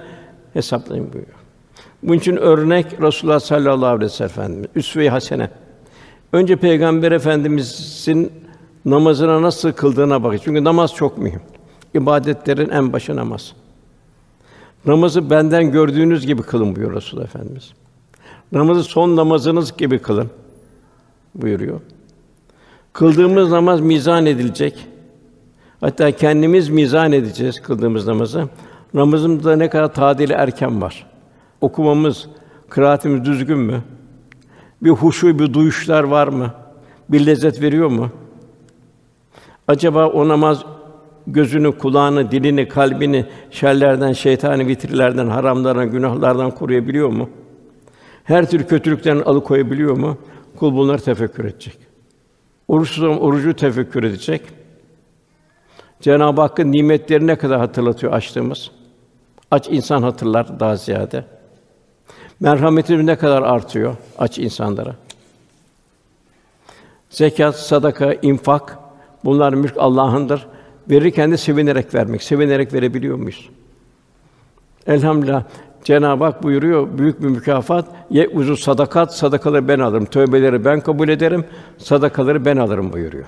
hesaplayın 0.52 1.12
buyuruyor. 1.12 1.38
Bunun 2.02 2.18
için 2.18 2.36
örnek 2.36 2.86
Resulullah 3.02 3.40
sallallahu 3.40 3.86
aleyhi 3.86 4.04
ve 4.04 4.08
sellem 4.08 4.30
Efendimiz, 4.30 4.68
üsve-i 4.74 5.10
hasene. 5.10 5.50
Önce 6.32 6.56
Peygamber 6.56 7.12
Efendimizin 7.12 8.32
namazına 8.84 9.42
nasıl 9.42 9.72
kıldığına 9.72 10.22
bakın. 10.22 10.40
Çünkü 10.44 10.64
namaz 10.64 10.94
çok 10.94 11.18
mühim. 11.18 11.40
İbadetlerin 11.94 12.70
en 12.70 12.92
başı 12.92 13.16
namaz. 13.16 13.52
Namazı 14.86 15.30
benden 15.30 15.70
gördüğünüz 15.70 16.26
gibi 16.26 16.42
kılın 16.42 16.76
buyuruyor 16.76 16.96
Resulullah 16.96 17.24
Efendimiz. 17.24 17.72
Namazı 18.52 18.82
son 18.84 19.16
namazınız 19.16 19.76
gibi 19.76 19.98
kılın 19.98 20.30
buyuruyor. 21.34 21.80
Kıldığımız 22.92 23.50
namaz 23.50 23.80
mizan 23.80 24.26
edilecek. 24.26 24.86
Hatta 25.80 26.12
kendimiz 26.12 26.68
mizan 26.68 27.12
edeceğiz 27.12 27.62
kıldığımız 27.62 28.06
namazı. 28.06 28.48
Namazımızda 28.94 29.56
ne 29.56 29.70
kadar 29.70 29.94
tadili 29.94 30.32
erken 30.32 30.82
var. 30.82 31.06
Okumamız, 31.60 32.28
kıraatimiz 32.68 33.24
düzgün 33.24 33.58
mü? 33.58 33.82
Bir 34.82 34.90
huşu, 34.90 35.38
bir 35.38 35.54
duyuşlar 35.54 36.04
var 36.04 36.28
mı? 36.28 36.54
Bir 37.08 37.26
lezzet 37.26 37.62
veriyor 37.62 37.88
mu? 37.88 38.10
Acaba 39.68 40.06
o 40.06 40.28
namaz 40.28 40.64
gözünü, 41.26 41.78
kulağını, 41.78 42.30
dilini, 42.30 42.68
kalbini 42.68 43.26
şerlerden, 43.50 44.12
şeytani 44.12 44.66
vitrilerden, 44.66 45.26
haramlardan, 45.26 45.90
günahlardan 45.90 46.50
koruyabiliyor 46.50 47.08
mu? 47.08 47.30
Her 48.24 48.50
tür 48.50 48.64
kötülükten 48.64 49.20
alıkoyabiliyor 49.20 49.96
mu? 49.96 50.18
Kul 50.56 50.76
bunları 50.76 51.02
tefekkür 51.02 51.44
edecek. 51.44 51.78
Oruçsuz 52.68 53.04
orucu 53.04 53.56
tefekkür 53.56 54.04
edecek. 54.04 54.42
Cenab-ı 56.00 56.40
Hakk'ın 56.40 56.72
nimetlerini 56.72 57.26
ne 57.26 57.36
kadar 57.36 57.58
hatırlatıyor 57.58 58.12
açtığımız. 58.12 58.70
Aç 59.50 59.68
insan 59.70 60.02
hatırlar 60.02 60.60
daha 60.60 60.76
ziyade. 60.76 61.24
Merhametimiz 62.40 63.04
ne 63.04 63.16
kadar 63.16 63.42
artıyor 63.42 63.96
aç 64.18 64.38
insanlara. 64.38 64.94
Zekat, 67.10 67.56
sadaka, 67.56 68.12
infak 68.12 68.78
bunlar 69.24 69.52
mülk 69.52 69.74
Allah'ındır. 69.76 70.46
Verirken 70.90 71.32
de 71.32 71.36
sevinerek 71.36 71.94
vermek, 71.94 72.22
sevinerek 72.22 72.72
verebiliyor 72.72 73.16
muyuz? 73.16 73.48
Elhamdülillah 74.86 75.44
Cenab-ı 75.84 76.24
Hak 76.24 76.42
buyuruyor 76.42 76.98
büyük 76.98 77.22
bir 77.22 77.28
mükafat 77.28 77.88
ye 78.10 78.28
uzu 78.28 78.56
sadakat 78.56 79.16
sadakaları 79.16 79.68
ben 79.68 79.78
alırım. 79.78 80.04
Tövbeleri 80.04 80.64
ben 80.64 80.80
kabul 80.80 81.08
ederim. 81.08 81.44
Sadakaları 81.78 82.44
ben 82.44 82.56
alırım 82.56 82.92
buyuruyor. 82.92 83.26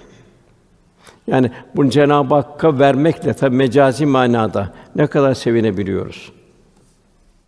Yani 1.27 1.51
bunu 1.77 1.91
Cenab-ı 1.91 2.35
Hakk'a 2.35 2.79
vermekle 2.79 3.35
tabi 3.35 3.57
mecazi 3.57 4.07
manada 4.07 4.73
ne 4.97 5.07
kadar 5.07 5.35
sevinebiliyoruz. 5.35 6.33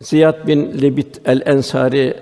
Ziyad 0.00 0.47
bin 0.47 0.83
Lebit 0.83 1.21
el-Ensari 1.25 2.16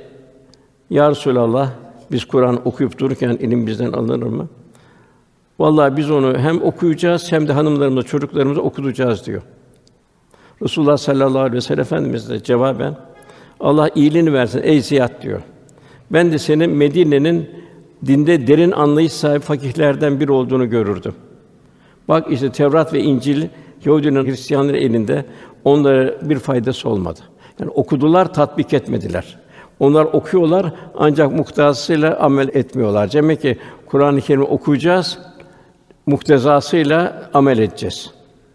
Ya 0.90 1.10
Resulallah 1.10 1.70
biz 2.12 2.24
Kur'an 2.24 2.68
okuyup 2.68 2.98
dururken 2.98 3.30
ilim 3.30 3.66
bizden 3.66 3.92
alınır 3.92 4.26
mı? 4.26 4.48
Vallahi 5.58 5.96
biz 5.96 6.10
onu 6.10 6.38
hem 6.38 6.62
okuyacağız 6.62 7.32
hem 7.32 7.48
de 7.48 7.52
hanımlarımıza, 7.52 8.02
çocuklarımıza 8.06 8.60
okutacağız 8.60 9.26
diyor. 9.26 9.42
Resulullah 10.62 10.96
sallallahu 10.96 11.38
aleyhi 11.38 11.56
ve 11.56 11.60
sellem 11.60 11.80
Efendimiz 11.80 12.28
de 12.30 12.42
cevaben 12.42 12.96
Allah 13.60 13.90
iyiliğini 13.94 14.32
versin 14.32 14.60
ey 14.64 14.80
Ziyad 14.80 15.22
diyor. 15.22 15.40
Ben 16.10 16.32
de 16.32 16.38
senin 16.38 16.70
Medine'nin 16.70 17.50
dinde 18.06 18.46
derin 18.46 18.70
anlayış 18.70 19.12
sahibi 19.12 19.40
fakihlerden 19.40 20.20
biri 20.20 20.32
olduğunu 20.32 20.70
görürdüm. 20.70 21.14
Bak 22.08 22.26
işte 22.30 22.52
Tevrat 22.52 22.92
ve 22.92 23.00
İncil 23.00 23.48
Yahudilerin 23.84 24.26
Hristiyanların 24.26 24.76
elinde 24.76 25.24
onlara 25.64 26.28
bir 26.28 26.38
faydası 26.38 26.88
olmadı. 26.88 27.20
Yani 27.60 27.70
okudular, 27.70 28.34
tatbik 28.34 28.74
etmediler. 28.74 29.38
Onlar 29.80 30.04
okuyorlar 30.04 30.72
ancak 30.98 31.32
muhtevasıyla 31.32 32.16
amel 32.16 32.48
etmiyorlar. 32.48 33.12
Demek 33.12 33.42
ki 33.42 33.58
Kur'an-ı 33.86 34.20
Kerim'i 34.20 34.44
okuyacağız, 34.44 35.18
muktezasıyla 36.06 37.30
amel 37.34 37.58
edeceğiz. 37.58 38.10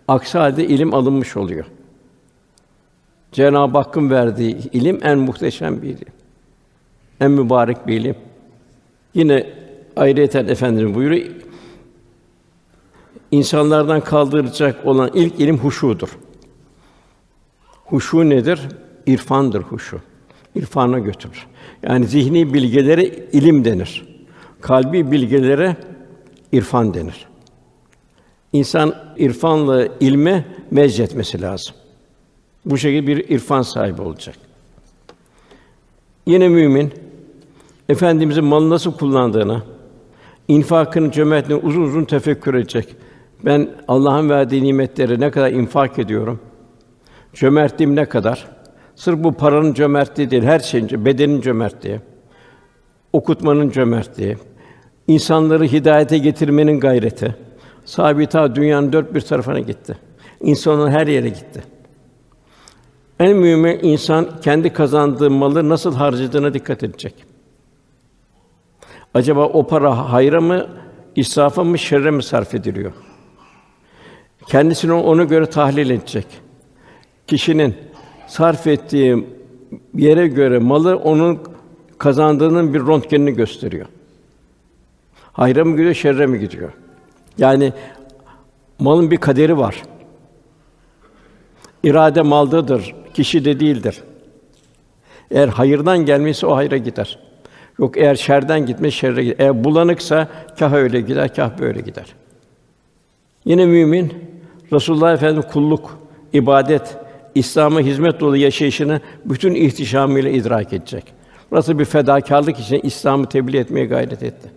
Aksi 0.07 0.37
halde 0.37 0.67
ilim 0.67 0.93
alınmış 0.93 1.37
oluyor. 1.37 1.65
Cenab-ı 3.31 3.77
Hakk'ın 3.77 4.09
verdiği 4.09 4.57
ilim 4.71 4.99
en 5.03 5.17
muhteşem 5.17 5.81
bir 5.81 5.87
ilim. 5.87 6.13
En 7.19 7.31
mübarek 7.31 7.87
bir 7.87 7.99
ilim. 7.99 8.15
Yine 9.13 9.53
ayrıyeten 9.95 10.47
Efendimiz 10.47 10.95
buyuruyor, 10.95 11.25
insanlardan 13.31 14.01
kaldıracak 14.01 14.85
olan 14.85 15.11
ilk 15.13 15.39
ilim 15.39 15.57
huşudur. 15.57 16.17
Huşu 17.85 18.29
nedir? 18.29 18.61
İrfandır 19.05 19.61
huşu. 19.61 20.01
İrfana 20.55 20.99
götürür. 20.99 21.47
Yani 21.83 22.05
zihni 22.05 22.53
bilgelere 22.53 23.05
ilim 23.31 23.65
denir. 23.65 24.05
Kalbi 24.61 25.11
bilgelere 25.11 25.77
irfan 26.51 26.93
denir. 26.93 27.27
İnsan 28.57 28.95
irfanla 29.17 29.87
ilme 29.99 30.45
mezzetmesi 30.71 31.41
lazım. 31.41 31.75
Bu 32.65 32.77
şekilde 32.77 33.07
bir 33.07 33.29
irfan 33.29 33.61
sahibi 33.61 34.01
olacak. 34.01 34.35
Yine 36.25 36.47
mümin 36.47 36.93
efendimizin 37.89 38.43
malı 38.43 38.69
nasıl 38.69 38.93
kullandığını, 38.93 39.61
infakını, 40.47 41.11
cömertliğini 41.11 41.65
uzun 41.65 41.81
uzun 41.81 42.05
tefekkür 42.05 42.53
edecek. 42.53 42.95
Ben 43.45 43.69
Allah'ın 43.87 44.29
verdiği 44.29 44.63
nimetleri 44.63 45.19
ne 45.19 45.31
kadar 45.31 45.51
infak 45.51 45.99
ediyorum? 45.99 46.39
Cömertliğim 47.33 47.95
ne 47.95 48.05
kadar? 48.05 48.47
Sırf 48.95 49.23
bu 49.23 49.33
paranın 49.33 49.73
cömertliği 49.73 50.31
değil, 50.31 50.43
her 50.43 50.59
şeyin, 50.59 51.05
bedenin 51.05 51.41
cömertliği, 51.41 51.99
okutmanın 53.13 53.69
cömertliği, 53.69 54.37
insanları 55.07 55.63
hidayete 55.63 56.17
getirmenin 56.17 56.79
gayreti. 56.79 57.46
Sahabi 57.87 58.27
ta 58.27 58.55
dünyanın 58.55 58.93
dört 58.93 59.13
bir 59.13 59.21
tarafına 59.21 59.59
gitti. 59.59 59.97
İnsanın 60.41 60.91
her 60.91 61.07
yere 61.07 61.29
gitti. 61.29 61.63
En 63.19 63.37
mühimi 63.37 63.79
insan 63.81 64.27
kendi 64.41 64.73
kazandığı 64.73 65.31
malı 65.31 65.69
nasıl 65.69 65.95
harcadığına 65.95 66.53
dikkat 66.53 66.83
edecek. 66.83 67.13
Acaba 69.13 69.45
o 69.45 69.67
para 69.67 70.13
hayra 70.13 70.41
mı, 70.41 70.67
israfa 71.15 71.63
mı, 71.63 71.79
şerre 71.79 72.11
mi 72.11 72.23
sarf 72.23 72.55
ediliyor? 72.55 72.91
Kendisini 74.47 74.93
ona 74.93 75.23
göre 75.23 75.45
tahlil 75.45 75.89
edecek. 75.89 76.27
Kişinin 77.27 77.75
sarf 78.27 78.67
ettiği 78.67 79.27
yere 79.95 80.27
göre 80.27 80.59
malı 80.59 80.97
onun 80.97 81.39
kazandığının 81.97 82.73
bir 82.73 82.79
röntgenini 82.79 83.31
gösteriyor. 83.31 83.85
Hayra 85.33 85.65
mı 85.65 85.71
gidiyor, 85.71 85.93
şerre 85.93 86.25
mi 86.25 86.39
gidiyor? 86.39 86.73
Yani 87.37 87.73
malın 88.79 89.11
bir 89.11 89.17
kaderi 89.17 89.57
var. 89.57 89.83
İrade 91.83 92.21
maldadır, 92.21 92.95
kişi 93.13 93.45
de 93.45 93.59
değildir. 93.59 94.03
Eğer 95.31 95.47
hayırdan 95.47 95.97
gelmişse 95.97 96.47
o 96.47 96.55
hayra 96.55 96.77
gider. 96.77 97.19
Yok 97.79 97.97
eğer 97.97 98.15
şerden 98.15 98.65
gitme 98.65 98.91
şerre 98.91 99.23
gider. 99.23 99.35
Eğer 99.39 99.63
bulanıksa 99.63 100.27
kah 100.59 100.73
öyle 100.73 101.01
gider, 101.01 101.35
kah 101.35 101.59
böyle 101.59 101.81
gider. 101.81 102.05
Yine 103.45 103.65
mümin 103.65 104.13
Resulullah 104.73 105.13
Efendimiz 105.13 105.47
kulluk, 105.51 105.99
ibadet, 106.33 106.97
İslam'a 107.35 107.79
hizmet 107.79 108.19
dolu 108.19 108.37
yaşayışını 108.37 109.01
bütün 109.25 109.55
ihtişamıyla 109.55 110.29
idrak 110.29 110.73
edecek. 110.73 111.03
Nasıl 111.51 111.79
bir 111.79 111.85
fedakarlık 111.85 112.59
için 112.59 112.79
İslam'ı 112.83 113.29
tebliğ 113.29 113.57
etmeye 113.57 113.85
gayret 113.85 114.23
etti. 114.23 114.56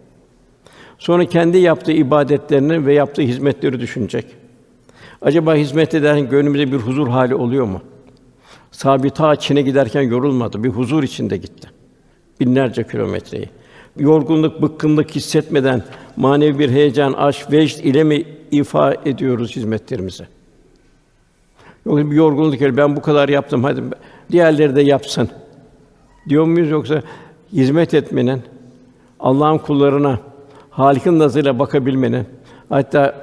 Sonra 1.01 1.25
kendi 1.25 1.59
yaptığı 1.59 1.93
ibadetlerini 1.93 2.87
ve 2.87 2.95
yaptığı 2.95 3.23
hizmetleri 3.23 3.81
düşünecek. 3.81 4.27
Acaba 5.23 5.55
hizmet 5.55 5.95
ederken 5.95 6.29
gönlümüzde 6.29 6.73
bir 6.73 6.77
huzur 6.77 7.09
hali 7.09 7.35
oluyor 7.35 7.67
mu? 7.67 7.81
Sahabi 8.71 9.11
ta 9.11 9.37
Çin'e 9.37 9.63
giderken 9.63 10.03
yorulmadı, 10.03 10.65
bir 10.65 10.69
huzur 10.69 11.03
içinde 11.03 11.37
gitti. 11.37 11.69
Binlerce 12.41 12.87
kilometreyi. 12.87 13.49
Yorgunluk, 13.99 14.63
bıkkınlık 14.63 15.11
hissetmeden 15.11 15.83
manevi 16.17 16.59
bir 16.59 16.71
heyecan, 16.71 17.13
aşk, 17.13 17.53
vecd 17.53 17.85
ile 17.85 18.05
mi 18.05 18.25
ifa 18.51 18.95
ediyoruz 19.05 19.57
hizmetlerimizi? 19.57 20.25
Yoksa 21.87 22.11
bir 22.11 22.17
yorgunluk 22.17 22.53
geliyor. 22.53 22.77
Ben 22.77 22.97
bu 22.97 23.03
kadar 23.03 23.29
yaptım. 23.29 23.65
Hadi 23.65 23.83
diğerleri 24.31 24.77
de 24.77 24.83
yapsın. 24.83 25.29
Diyor 26.29 26.45
muyuz 26.45 26.71
yoksa 26.71 27.03
hizmet 27.53 27.95
etmenin, 27.95 28.43
Allah'ın 29.21 29.59
kullarına 29.59 30.30
Halik'in 30.81 31.19
nazarıyla 31.19 31.59
bakabilmenin, 31.59 32.27
hatta 32.69 33.15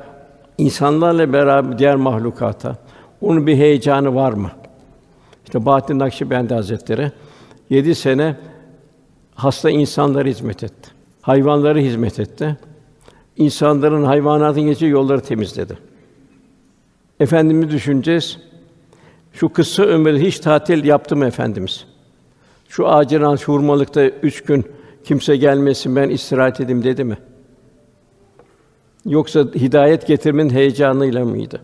insanlarla 0.57 1.33
beraber 1.33 1.79
diğer 1.79 1.95
mahlukata 1.95 2.75
onun 3.21 3.47
bir 3.47 3.55
heyecanı 3.55 4.15
var 4.15 4.33
mı? 4.33 4.51
İşte 5.45 5.65
Bahattin 5.65 5.99
Nakşibendi 5.99 6.53
Hazretleri 6.53 7.11
yedi 7.69 7.95
sene 7.95 8.35
hasta 9.35 9.69
insanlara 9.69 10.27
hizmet 10.27 10.63
etti. 10.63 10.91
Hayvanlara 11.21 11.79
hizmet 11.79 12.19
etti. 12.19 12.57
İnsanların 13.37 14.03
hayvanatın 14.03 14.61
geçtiği 14.61 14.89
yolları 14.89 15.21
temizledi. 15.21 15.77
Efendimiz 17.19 17.71
düşüneceğiz. 17.71 18.39
Şu 19.33 19.49
kısa 19.49 19.83
ömürde 19.83 20.19
hiç 20.19 20.39
tatil 20.39 20.85
yaptı 20.85 21.15
mı 21.15 21.25
efendimiz? 21.25 21.85
Şu 22.69 22.87
acilan 22.87 23.35
şu 23.35 23.53
hurmalıkta 23.53 24.05
üç 24.05 24.43
gün 24.43 24.65
kimse 25.03 25.37
gelmesin 25.37 25.95
ben 25.95 26.09
istirahat 26.09 26.61
edeyim 26.61 26.83
dedi 26.83 27.03
mi? 27.03 27.17
Yoksa 29.07 29.39
hidayet 29.55 30.07
getirmenin 30.07 30.49
heyecanıyla 30.49 31.25
mıydı? 31.25 31.61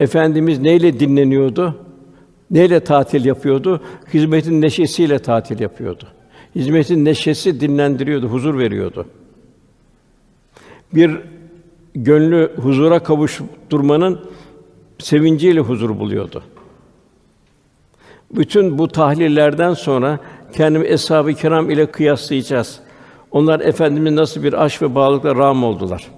Efendimiz 0.00 0.58
neyle 0.58 1.00
dinleniyordu? 1.00 1.78
Neyle 2.50 2.80
tatil 2.80 3.24
yapıyordu? 3.24 3.82
Hizmetin 4.14 4.60
neşesiyle 4.60 5.18
tatil 5.18 5.60
yapıyordu. 5.60 6.08
Hizmetin 6.54 7.04
neşesi 7.04 7.60
dinlendiriyordu, 7.60 8.26
huzur 8.26 8.58
veriyordu. 8.58 9.06
Bir 10.94 11.20
gönlü 11.94 12.52
huzura 12.56 12.98
kavuşturmanın 12.98 14.20
sevinciyle 14.98 15.60
huzur 15.60 15.98
buluyordu. 15.98 16.42
Bütün 18.30 18.78
bu 18.78 18.88
tahlillerden 18.88 19.74
sonra 19.74 20.18
kendimi 20.52 20.86
eshab-ı 20.86 21.34
kiram 21.34 21.70
ile 21.70 21.86
kıyaslayacağız. 21.86 22.80
Onlar 23.32 23.60
efendimiz 23.60 24.12
nasıl 24.12 24.42
bir 24.42 24.64
aşk 24.64 24.82
ve 24.82 24.94
bağlılıkla 24.94 25.34
ram 25.36 25.64
oldular. 25.64 26.10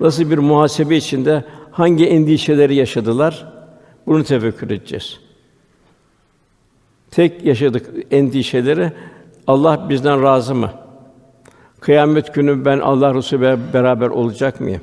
Nasıl 0.00 0.30
bir 0.30 0.38
muhasebe 0.38 0.96
içinde 0.96 1.44
hangi 1.70 2.06
endişeleri 2.06 2.74
yaşadılar? 2.74 3.52
Bunu 4.06 4.24
tefekkür 4.24 4.70
edeceğiz. 4.70 5.20
Tek 7.10 7.44
yaşadık 7.44 7.90
endişeleri 8.10 8.92
Allah 9.46 9.88
bizden 9.88 10.22
razı 10.22 10.54
mı? 10.54 10.70
Kıyamet 11.80 12.34
günü 12.34 12.64
ben 12.64 12.78
Allah 12.78 13.14
Resulü 13.14 13.58
beraber 13.72 14.08
olacak 14.08 14.60
mıyım? 14.60 14.80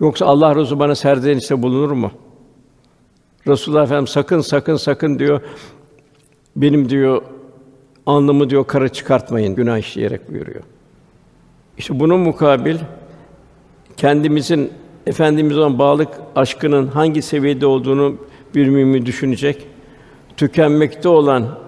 Yoksa 0.00 0.26
Allah 0.26 0.56
Resulü 0.56 0.78
bana 0.78 0.94
serzenişte 0.94 1.62
bulunur 1.62 1.90
mu? 1.90 2.10
Resulullah 3.46 3.82
Efendimiz 3.82 4.10
sakın 4.10 4.40
sakın 4.40 4.76
sakın 4.76 5.18
diyor. 5.18 5.40
Benim 6.56 6.88
diyor 6.88 7.22
alnımı 8.06 8.50
diyor 8.50 8.66
kara 8.66 8.88
çıkartmayın 8.88 9.54
günah 9.54 9.78
işleyerek 9.78 10.30
buyuruyor. 10.32 10.62
İşte 11.78 12.00
bunun 12.00 12.20
mukabil 12.20 12.76
kendimizin 13.96 14.70
efendimiz 15.06 15.58
olan 15.58 15.78
bağlılık 15.78 16.08
aşkının 16.36 16.86
hangi 16.86 17.22
seviyede 17.22 17.66
olduğunu 17.66 18.16
bir 18.54 18.68
mümin 18.68 19.06
düşünecek. 19.06 19.66
Tükenmekte 20.36 21.08
olan 21.08 21.58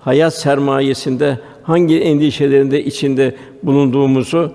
hayat 0.00 0.34
sermayesinde 0.34 1.38
hangi 1.62 2.00
endişelerinde 2.00 2.84
içinde 2.84 3.36
bulunduğumuzu 3.62 4.52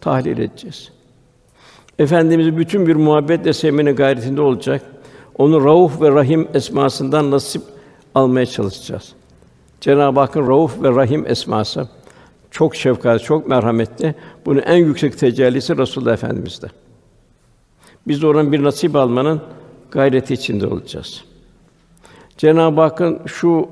tahlil 0.00 0.38
edeceğiz. 0.38 0.92
Efendimizi 1.98 2.56
bütün 2.56 2.86
bir 2.86 2.96
muhabbetle 2.96 3.52
sevmenin 3.52 3.96
gayretinde 3.96 4.40
olacak. 4.40 4.82
Onu 5.38 5.64
Rauf 5.64 6.02
ve 6.02 6.10
Rahim 6.10 6.48
esmasından 6.54 7.30
nasip 7.30 7.62
almaya 8.14 8.46
çalışacağız. 8.46 9.12
Cenab-ı 9.82 10.20
Hakk'ın 10.20 10.48
Rauf 10.48 10.82
ve 10.82 10.90
Rahim 10.90 11.26
esması 11.26 11.88
çok 12.50 12.76
şefkatli, 12.76 13.22
çok 13.22 13.48
merhametli. 13.48 14.14
Bunun 14.46 14.58
en 14.58 14.76
yüksek 14.76 15.18
tecellisi 15.18 15.78
Resulullah 15.78 16.12
Efendimiz'de. 16.12 16.66
Biz 18.06 18.22
de 18.22 18.26
oradan 18.26 18.52
bir 18.52 18.62
nasip 18.62 18.96
almanın 18.96 19.40
gayreti 19.90 20.34
içinde 20.34 20.66
olacağız. 20.66 21.24
Cenab-ı 22.36 22.80
Hakk'ın 22.80 23.20
şu 23.26 23.68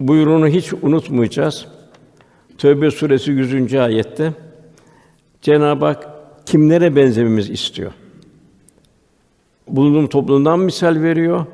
buyruğunu 0.00 0.48
hiç 0.48 0.72
unutmayacağız. 0.72 1.66
Tövbe 2.58 2.90
suresi 2.90 3.30
100. 3.30 3.74
ayette 3.74 4.32
Cenab-ı 5.42 5.84
Hak 5.84 6.08
kimlere 6.46 6.96
benzememiz 6.96 7.50
istiyor? 7.50 7.92
Bulunduğum 9.68 10.06
toplumdan 10.06 10.60
misal 10.60 11.02
veriyor. 11.02 11.46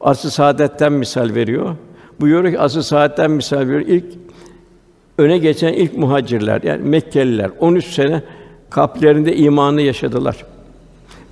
Asr-ı 0.00 0.30
saadetten 0.30 0.92
misal 0.92 1.34
veriyor. 1.34 1.76
Buyuruyor 2.20 2.54
ki 2.54 2.60
asr-ı 2.60 2.82
saadetten 2.82 3.30
misal 3.30 3.58
veriyor. 3.58 3.80
İlk 3.80 4.04
öne 5.18 5.38
geçen 5.38 5.72
ilk 5.72 5.96
muhacirler 5.96 6.62
yani 6.62 6.82
Mekkeliler 6.82 7.50
13 7.60 7.84
sene 7.84 8.22
kalplerinde 8.70 9.36
imanı 9.36 9.82
yaşadılar. 9.82 10.44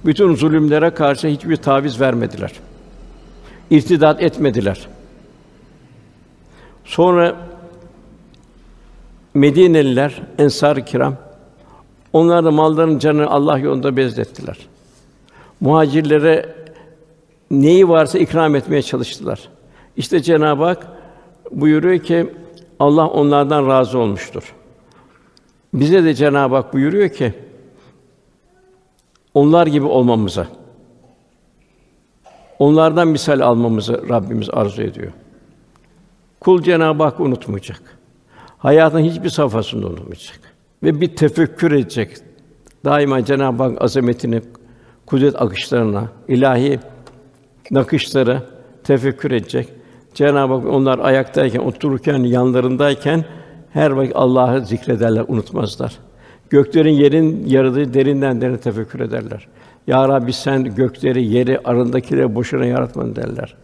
Bütün 0.06 0.34
zulümlere 0.34 0.90
karşı 0.90 1.28
hiçbir 1.28 1.56
taviz 1.56 2.00
vermediler. 2.00 2.52
İrtidat 3.70 4.22
etmediler. 4.22 4.88
Sonra 6.84 7.36
Medineliler, 9.34 10.22
ensar-ı 10.38 10.84
kiram 10.84 11.16
onlar 12.12 12.44
da 12.44 12.50
malların 12.50 12.98
canını 12.98 13.30
Allah 13.30 13.58
yolunda 13.58 13.96
bezlettiler. 13.96 14.58
Muhacirlere 15.60 16.54
neyi 17.50 17.88
varsa 17.88 18.18
ikram 18.18 18.56
etmeye 18.56 18.82
çalıştılar. 18.82 19.48
İşte 19.96 20.22
Cenab-ı 20.22 20.64
Hak 20.64 20.86
buyuruyor 21.50 21.98
ki 21.98 22.34
Allah 22.78 23.08
onlardan 23.08 23.68
razı 23.68 23.98
olmuştur. 23.98 24.54
Bize 25.74 26.04
de 26.04 26.14
Cenab-ı 26.14 26.54
Hak 26.54 26.72
buyuruyor 26.72 27.08
ki 27.08 27.34
onlar 29.34 29.66
gibi 29.66 29.86
olmamıza, 29.86 30.46
onlardan 32.58 33.08
misal 33.08 33.40
almamızı 33.40 34.08
Rabbimiz 34.08 34.50
arzu 34.50 34.82
ediyor. 34.82 35.12
Kul 36.40 36.62
Cenab-ı 36.62 37.02
Hak 37.02 37.20
unutmayacak. 37.20 37.98
Hayatın 38.58 38.98
hiçbir 38.98 39.28
safhasında 39.28 39.86
unutmayacak 39.86 40.40
ve 40.82 41.00
bir 41.00 41.16
tefekkür 41.16 41.72
edecek. 41.72 42.16
Daima 42.84 43.24
Cenab-ı 43.24 43.62
Hak 43.62 43.82
azametini, 43.82 44.42
kudret 45.06 45.42
akışlarına, 45.42 46.08
ilahi 46.28 46.80
nakışları 47.70 48.42
tefekkür 48.84 49.30
edecek. 49.30 49.68
Cenab-ı 50.14 50.54
Hak 50.54 50.66
onlar 50.66 50.98
ayaktayken, 50.98 51.60
otururken, 51.60 52.18
yanlarındayken 52.18 53.24
her 53.72 53.90
vakit 53.90 54.16
Allah'ı 54.16 54.66
zikrederler, 54.66 55.24
unutmazlar. 55.28 55.98
Göklerin 56.50 56.92
yerin 56.92 57.44
yaradığı 57.46 57.94
derinden 57.94 58.40
derine 58.40 58.58
tefekkür 58.58 59.00
ederler. 59.00 59.48
Ya 59.86 60.08
Rabbi 60.08 60.32
sen 60.32 60.64
gökleri, 60.64 61.24
yeri, 61.24 61.58
arındakileri 61.58 62.34
boşuna 62.34 62.66
yaratmadın 62.66 63.16
derler. 63.16 63.54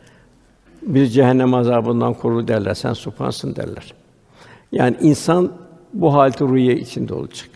Biz 0.83 1.15
cehennem 1.15 1.55
azabından 1.55 2.15
koru 2.15 2.49
derler. 2.49 2.75
Sen 2.75 2.93
supansın 2.93 3.57
derler. 3.57 3.95
Yani 4.73 4.97
insan 5.01 5.53
bu 5.93 6.15
halde 6.15 6.53
rüye 6.53 6.77
içinde 6.77 7.15
olacak. 7.15 7.49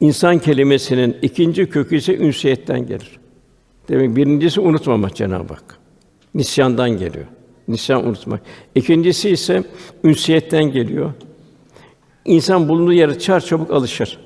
İnsan 0.00 0.38
kelimesinin 0.38 1.16
ikinci 1.22 1.70
kökü 1.70 1.96
ise 1.96 2.16
ünsiyetten 2.16 2.86
gelir. 2.86 3.18
Demek 3.88 4.16
birincisi 4.16 4.60
unutmamak 4.60 5.16
Cenab-ı 5.16 5.54
Hak. 5.54 5.78
Nisyandan 6.34 6.90
geliyor. 6.90 7.26
Nisyan 7.68 8.06
unutmak. 8.06 8.40
İkincisi 8.74 9.30
ise 9.30 9.64
ünsiyetten 10.04 10.64
geliyor. 10.64 11.12
İnsan 12.24 12.68
bulunduğu 12.68 12.92
yere 12.92 13.18
çar 13.18 13.40
çabuk 13.40 13.70
alışır. 13.70 14.18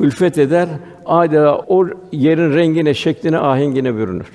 Ülfet 0.00 0.38
eder, 0.38 0.68
adeta 1.06 1.58
o 1.68 1.86
yerin 2.12 2.54
rengine, 2.54 2.94
şekline, 2.94 3.38
ahengine 3.38 3.96
bürünür. 3.96 4.26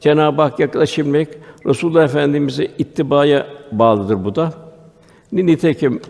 Cenab-ı 0.00 0.42
Hak 0.42 0.58
yaklaşabilmek 0.58 1.28
Resulullah 1.66 2.04
Efendimize 2.04 2.64
ittibaya 2.64 3.46
bağlıdır 3.72 4.24
bu 4.24 4.34
da. 4.34 4.52
Nitekim 5.32 6.00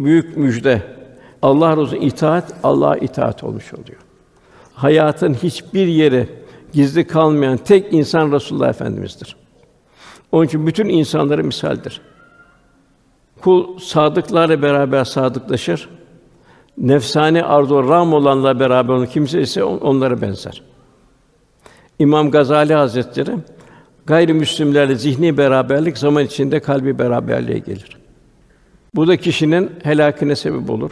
büyük 0.00 0.36
müjde 0.36 0.82
Allah 1.42 1.76
Resulüne 1.76 2.04
itaat 2.04 2.54
Allah'a 2.62 2.96
itaat 2.96 3.44
olmuş 3.44 3.74
oluyor. 3.74 4.00
Hayatın 4.74 5.34
hiçbir 5.34 5.86
yeri 5.86 6.28
gizli 6.72 7.06
kalmayan 7.06 7.56
tek 7.56 7.92
insan 7.92 8.32
Resulullah 8.32 8.68
Efendimiz'dir. 8.68 9.36
Onun 10.32 10.46
için 10.46 10.66
bütün 10.66 10.88
insanlara 10.88 11.42
misaldir. 11.42 12.00
Kul 13.40 13.78
sadıklarla 13.78 14.62
beraber 14.62 15.04
sadıklaşır. 15.04 15.88
Nefsani 16.78 17.44
arzu 17.44 17.88
ram 17.88 18.12
olanla 18.12 18.60
beraber 18.60 18.92
onu 18.92 19.06
kimse 19.06 19.40
ise 19.40 19.64
onlara 19.64 20.20
benzer. 20.20 20.62
İmam 21.98 22.30
Gazali 22.30 22.74
Hazretleri 22.74 23.30
gayrimüslimlerle 24.06 24.94
zihni 24.94 25.36
beraberlik 25.36 25.98
zaman 25.98 26.24
içinde 26.24 26.60
kalbi 26.60 26.98
beraberliğe 26.98 27.58
gelir. 27.58 27.96
Bu 28.94 29.08
da 29.08 29.16
kişinin 29.16 29.70
helakine 29.82 30.36
sebep 30.36 30.70
olur. 30.70 30.90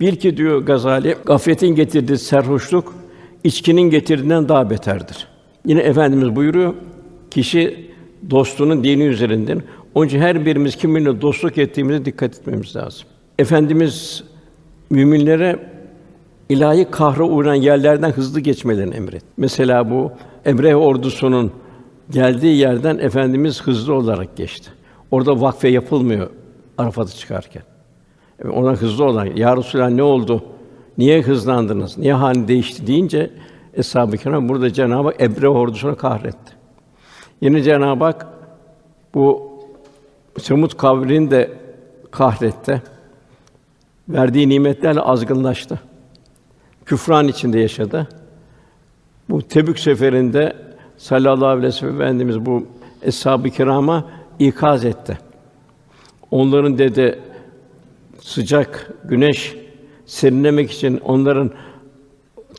Bil 0.00 0.16
ki 0.16 0.36
diyor 0.36 0.58
Gazali, 0.58 1.16
gafletin 1.26 1.74
getirdiği 1.74 2.18
serhoşluk 2.18 2.94
içkinin 3.44 3.90
getirdiğinden 3.90 4.48
daha 4.48 4.70
beterdir. 4.70 5.26
Yine 5.66 5.80
efendimiz 5.80 6.36
buyuruyor, 6.36 6.74
kişi 7.30 7.88
dostunun 8.30 8.84
dini 8.84 9.02
üzerindir. 9.04 9.58
Onun 9.94 10.06
için 10.06 10.18
her 10.18 10.46
birimiz 10.46 10.76
kiminle 10.76 11.20
dostluk 11.20 11.58
ettiğimize 11.58 12.04
dikkat 12.04 12.38
etmemiz 12.38 12.76
lazım. 12.76 13.08
Efendimiz 13.38 14.24
müminlere 14.90 15.58
ilahi 16.48 16.86
kahra 16.90 17.24
uğrayan 17.24 17.54
yerlerden 17.62 18.10
hızlı 18.10 18.40
geçmelerini 18.40 18.94
emret. 18.94 19.22
Mesela 19.36 19.90
bu 19.90 20.12
Emre 20.44 20.76
ordusunun 20.76 21.52
geldiği 22.10 22.56
yerden 22.56 22.98
efendimiz 22.98 23.62
hızlı 23.62 23.94
olarak 23.94 24.36
geçti. 24.36 24.70
Orada 25.10 25.40
vakfe 25.40 25.68
yapılmıyor 25.68 26.30
Arafat'a 26.78 27.10
çıkarken. 27.12 27.62
Ona 28.52 28.72
hızlı 28.72 29.04
olan, 29.04 29.26
ya 29.26 29.56
Resulallah 29.56 29.90
ne 29.90 30.02
oldu? 30.02 30.44
Niye 30.98 31.22
hızlandınız? 31.22 31.98
Niye 31.98 32.14
halin 32.14 32.48
değişti 32.48 32.86
deyince 32.86 33.30
Eshab-ı 33.74 34.16
Kiram 34.16 34.48
burada 34.48 34.72
Cenab-ı 34.72 35.08
Hak 35.08 35.20
Ebre 35.20 35.48
ordusunu 35.48 35.96
kahretti. 35.96 36.57
Yine 37.40 37.62
Cenab-ı 37.62 38.04
Hak 38.04 38.26
bu 39.14 39.48
Semud 40.38 40.72
kavmini 40.76 41.30
de 41.30 41.50
kahretti. 42.10 42.82
Verdiği 44.08 44.48
nimetlerle 44.48 45.00
azgınlaştı. 45.00 45.80
Küfran 46.84 47.28
içinde 47.28 47.58
yaşadı. 47.58 48.08
Bu 49.30 49.42
Tebük 49.42 49.78
seferinde 49.78 50.56
sallallahu 50.96 51.46
aleyhi 51.46 51.66
ve 51.66 51.72
sellem 51.72 51.94
Efendimiz 51.94 52.46
bu 52.46 52.66
eshab-ı 53.02 53.50
kirama 53.50 54.04
ikaz 54.38 54.84
etti. 54.84 55.18
Onların 56.30 56.78
dedi 56.78 57.18
sıcak 58.22 58.92
güneş 59.04 59.56
serinlemek 60.06 60.70
için 60.70 60.98
onların 60.98 61.50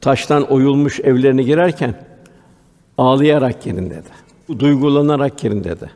taştan 0.01 0.43
oyulmuş 0.51 0.99
evlerine 0.99 1.43
girerken 1.43 1.95
ağlayarak 2.97 3.63
girin 3.63 3.89
dedi. 3.89 4.28
Duygulanarak 4.59 5.37
girin 5.37 5.63
dedi. 5.63 5.89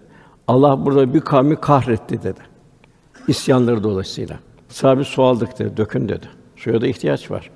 Allah 0.47 0.85
burada 0.85 1.13
bir 1.13 1.21
kavmi 1.21 1.55
kahretti 1.55 2.23
dedi. 2.23 2.39
İsyanları 3.27 3.83
dolayısıyla. 3.83 4.39
Sahabe 4.69 5.03
su 5.03 5.23
aldık 5.23 5.59
dedi, 5.59 5.77
dökün 5.77 6.09
dedi. 6.09 6.25
Suya 6.55 6.81
da 6.81 6.87
ihtiyaç 6.87 7.31
var. 7.31 7.49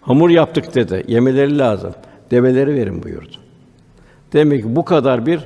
Hamur 0.00 0.30
yaptık 0.30 0.74
dedi, 0.74 1.04
yemeleri 1.08 1.58
lazım. 1.58 1.94
Develeri 2.30 2.74
verin 2.74 3.02
buyurdu. 3.02 3.36
Demek 4.32 4.62
ki 4.62 4.76
bu 4.76 4.84
kadar 4.84 5.26
bir 5.26 5.40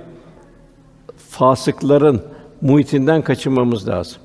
fasıkların 1.17 2.23
muhitinden 2.61 3.23
kaçınmamız 3.23 3.89
lazım. 3.89 4.23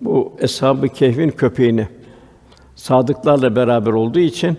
Bu 0.00 0.32
eshab-ı 0.38 0.88
kehfin 0.88 1.30
köpeğini 1.30 1.88
sadıklarla 2.74 3.56
beraber 3.56 3.92
olduğu 3.92 4.18
için 4.18 4.58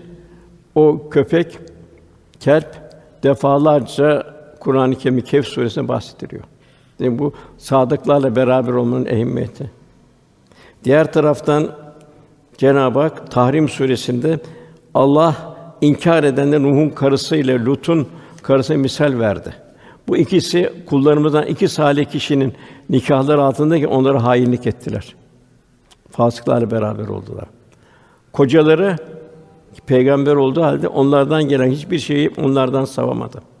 o 0.74 1.08
köpek 1.10 1.58
kelp 2.40 2.66
defalarca 3.22 4.31
Kur'an-ı 4.62 4.94
Kerim 4.94 5.20
Kehf 5.20 5.46
suresinde 5.46 5.88
bahsediliyor. 5.88 6.44
Yani 7.00 7.18
bu 7.18 7.32
sadıklarla 7.58 8.36
beraber 8.36 8.72
olmanın 8.72 9.06
ehemmiyeti. 9.06 9.70
Diğer 10.84 11.12
taraftan 11.12 11.68
Cenab-ı 12.58 13.00
Hak 13.00 13.30
Tahrim 13.30 13.68
suresinde 13.68 14.40
Allah 14.94 15.56
inkar 15.80 16.24
edenler 16.24 16.62
Nuh'un 16.62 16.88
karısı 16.88 17.36
ile 17.36 17.64
Lut'un 17.64 18.08
karısına 18.42 18.76
misal 18.76 19.18
verdi. 19.18 19.54
Bu 20.08 20.16
ikisi 20.16 20.72
kullarımızdan 20.86 21.46
iki 21.46 21.68
salih 21.68 22.04
kişinin 22.04 22.54
nikahları 22.90 23.42
altındaki 23.42 23.86
onlara 23.86 24.24
hainlik 24.24 24.66
ettiler. 24.66 25.14
Fasıklarla 26.10 26.70
beraber 26.70 27.08
oldular. 27.08 27.44
Kocaları 28.32 28.96
peygamber 29.86 30.36
olduğu 30.36 30.62
halde 30.62 30.88
onlardan 30.88 31.48
gelen 31.48 31.70
hiçbir 31.70 31.98
şeyi 31.98 32.30
onlardan 32.38 32.84
savamadı. 32.84 33.51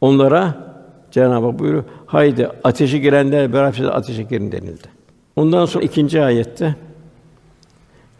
Onlara 0.00 0.68
Cenab-ı 1.10 1.46
Hak 1.46 1.58
buyuruyor, 1.58 1.84
haydi 2.06 2.48
ateşe 2.64 2.98
girenler 2.98 3.52
beraber 3.52 3.84
ateşe 3.84 4.22
girin 4.22 4.52
denildi. 4.52 4.88
Ondan 5.36 5.66
sonra 5.66 5.84
ikinci 5.84 6.22
ayette 6.22 6.76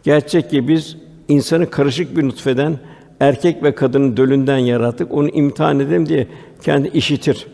gerçek 0.03 0.49
ki 0.49 0.67
biz 0.67 0.97
insanı 1.27 1.69
karışık 1.69 2.17
bir 2.17 2.23
nutfeden 2.23 2.79
erkek 3.19 3.63
ve 3.63 3.75
kadının 3.75 4.17
dölünden 4.17 4.57
yarattık. 4.57 5.11
Onu 5.13 5.29
imtihan 5.29 5.79
edelim 5.79 6.09
diye 6.09 6.27
kendi 6.61 6.87
işitir. 6.87 7.47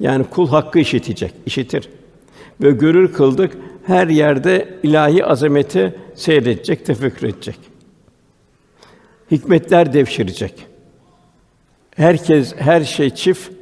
Yani 0.00 0.24
kul 0.24 0.48
hakkı 0.48 0.78
işitecek, 0.78 1.34
işitir. 1.46 1.88
Ve 2.60 2.70
görür 2.70 3.12
kıldık 3.12 3.56
her 3.86 4.08
yerde 4.08 4.68
ilahi 4.82 5.24
azameti 5.24 5.94
seyredecek, 6.14 6.86
tefekkür 6.86 7.28
edecek. 7.28 7.58
Hikmetler 9.30 9.92
devşirecek. 9.92 10.67
Herkes, 11.98 12.54
her 12.56 12.80
şey 12.84 13.10
çift, 13.10 13.52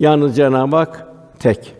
yalnız 0.00 0.36
Cenab-ı 0.36 0.76
Hak 0.76 1.06
tek. 1.38 1.74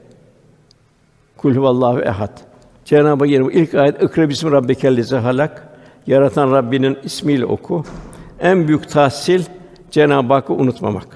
Kul 1.36 1.54
huvallahu 1.54 2.00
ehad. 2.00 2.38
Cenab-ı 2.84 3.24
Hak 3.24 3.54
ilk 3.54 3.74
ayet 3.74 4.02
ikra 4.02 4.28
bismi 4.28 4.52
rabbikellezi 4.52 5.16
halak. 5.16 5.68
Yaratan 6.06 6.52
Rabbinin 6.52 6.98
ismiyle 7.04 7.46
oku. 7.46 7.84
En 8.40 8.68
büyük 8.68 8.88
tahsil 8.88 9.42
Cenab-ı 9.90 10.34
Hakk'ı 10.34 10.52
unutmamak. 10.54 11.06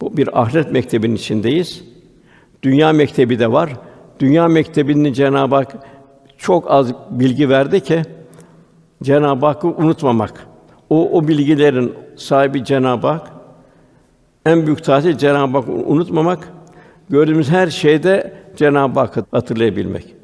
Bu 0.00 0.16
bir 0.16 0.42
ahiret 0.42 0.72
mektebinin 0.72 1.16
içindeyiz. 1.16 1.84
Dünya 2.62 2.92
mektebi 2.92 3.38
de 3.38 3.52
var. 3.52 3.72
Dünya 4.20 4.48
mektebini 4.48 5.14
Cenab-ı 5.14 5.54
Hak 5.54 5.76
çok 6.38 6.70
az 6.70 6.92
bilgi 7.10 7.48
verdi 7.48 7.80
ki 7.80 8.02
Cenab-ı 9.02 9.46
Hakk'ı 9.46 9.68
unutmamak. 9.68 10.47
O 10.90 11.10
o 11.18 11.28
bilgilerin 11.28 11.94
sahibi 12.16 12.64
Cenab-ı 12.64 13.06
Hak. 13.06 13.30
En 14.46 14.66
büyük 14.66 14.84
tahsil 14.84 15.18
Cenab-ı 15.18 15.58
Hakk'ı 15.58 15.72
unutmamak. 15.72 16.48
Gördüğümüz 17.10 17.50
her 17.50 17.66
şeyde 17.66 18.34
Cenab-ı 18.56 19.00
Hakk'ı 19.00 19.24
hatırlayabilmek. 19.30 20.14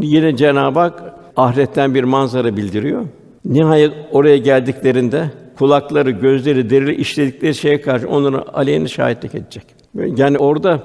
Yine 0.00 0.36
Cenab-ı 0.36 0.78
Hak 0.78 1.14
ahiretten 1.36 1.94
bir 1.94 2.04
manzara 2.04 2.56
bildiriyor. 2.56 3.06
Nihayet 3.44 3.92
oraya 4.12 4.36
geldiklerinde 4.36 5.30
kulakları, 5.58 6.10
gözleri, 6.10 6.70
derileri 6.70 6.94
işledikleri 6.94 7.54
şeye 7.54 7.80
karşı 7.80 8.08
onların 8.08 8.44
aleyhine 8.52 8.88
şahitlik 8.88 9.34
edecek. 9.34 9.64
Yani 9.94 10.38
orada 10.38 10.82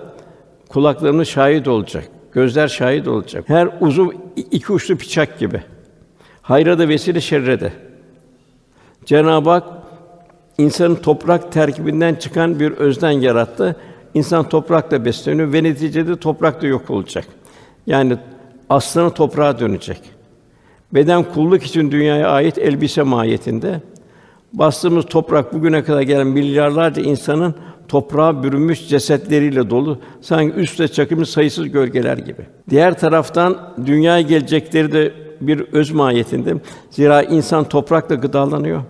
kulaklarını 0.70 1.26
şahit 1.26 1.68
olacak, 1.68 2.04
gözler 2.32 2.68
şahit 2.68 3.08
olacak. 3.08 3.44
Her 3.48 3.70
uzuv 3.80 4.10
iki 4.36 4.74
uçlu 4.74 5.00
bıçak 5.00 5.40
gibi. 5.40 5.62
Hayra 6.42 6.80
da 6.80 6.88
vesile, 6.88 7.22
şerre 7.22 7.60
de. 7.60 7.74
Cenab-ı 9.06 9.50
Hak 9.50 9.64
insanın 10.58 10.96
toprak 10.96 11.52
terkibinden 11.52 12.16
çıkan 12.16 12.60
bir 12.60 12.72
özden 12.72 13.12
yarattı. 13.12 13.76
İnsan 14.14 14.50
toprakla 14.50 15.06
besleniyor 15.06 15.54
ve 15.54 15.64
neticede 15.64 16.16
toprak 16.16 16.62
da 16.62 16.68
yok 16.68 16.90
olacak. 16.90 17.26
Yani 17.88 18.18
aslında 18.70 19.10
toprağa 19.10 19.60
dönecek. 19.60 20.02
Beden 20.94 21.24
kulluk 21.24 21.64
için 21.64 21.92
dünyaya 21.92 22.30
ait 22.30 22.58
elbise 22.58 23.04
mahiyetinde. 23.04 23.82
Bastığımız 24.54 25.06
toprak 25.06 25.54
bugüne 25.54 25.84
kadar 25.84 26.02
gelen 26.02 26.28
milyarlarca 26.28 27.02
insanın 27.02 27.56
toprağa 27.88 28.44
bürünmüş 28.44 28.88
cesetleriyle 28.88 29.70
dolu. 29.70 30.00
Sanki 30.22 30.56
üstte 30.56 30.88
çakılmış 30.88 31.30
sayısız 31.30 31.72
gölgeler 31.72 32.18
gibi. 32.18 32.42
Diğer 32.70 33.00
taraftan 33.00 33.58
dünyaya 33.86 34.22
gelecekleri 34.22 34.92
de 34.92 35.14
bir 35.42 35.60
öz 35.60 35.92
mahiyetinde. 35.92 36.56
Zira 36.90 37.24
insan 37.24 37.64
toprakla 37.64 38.16
gıdalanıyor. 38.16 38.82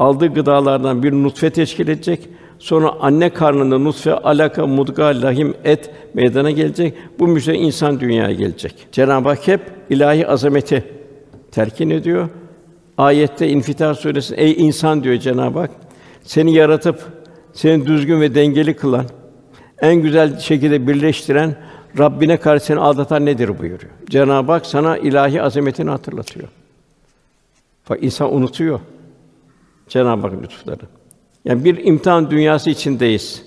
Aldığı 0.00 0.26
gıdalardan 0.26 1.02
bir 1.02 1.12
nutfe 1.12 1.50
teşkil 1.50 1.88
edecek. 1.88 2.28
Sonra 2.58 2.92
anne 3.00 3.30
karnında 3.30 3.78
nutfe, 3.78 4.14
alaka, 4.14 4.66
mudga, 4.66 5.06
lahim, 5.06 5.54
et 5.64 5.90
meydana 6.14 6.50
gelecek. 6.50 6.94
Bu 7.18 7.26
müjde 7.26 7.54
insan 7.54 8.00
dünyaya 8.00 8.32
gelecek. 8.32 8.74
Cenab-ı 8.92 9.28
Hak 9.28 9.48
hep 9.48 9.60
ilahi 9.90 10.26
azameti 10.26 10.84
telkin 11.50 11.90
ediyor. 11.90 12.28
Ayette 12.98 13.48
İnfitar 13.48 13.94
Suresi 13.94 14.34
ey 14.34 14.52
insan 14.58 15.04
diyor 15.04 15.16
Cenab-ı 15.16 15.58
Hak 15.58 15.70
seni 16.22 16.54
yaratıp 16.54 17.00
seni 17.52 17.86
düzgün 17.86 18.20
ve 18.20 18.34
dengeli 18.34 18.76
kılan, 18.76 19.06
en 19.80 19.94
güzel 19.94 20.38
şekilde 20.38 20.86
birleştiren, 20.86 21.56
Rabbine 21.98 22.36
karşı 22.36 22.64
seni 22.64 22.80
aldatan 22.80 23.26
nedir 23.26 23.48
buyuruyor. 23.58 23.92
Cenab-ı 24.10 24.52
Hak 24.52 24.66
sana 24.66 24.98
ilahi 24.98 25.42
azametini 25.42 25.90
hatırlatıyor. 25.90 26.48
Bak 27.90 27.98
insan 28.02 28.34
unutuyor 28.34 28.80
Cenab-ı 29.90 30.26
Hak 30.26 30.42
lütufları. 30.42 30.80
Yani 31.44 31.64
bir 31.64 31.84
imtihan 31.84 32.30
dünyası 32.30 32.70
içindeyiz. 32.70 33.42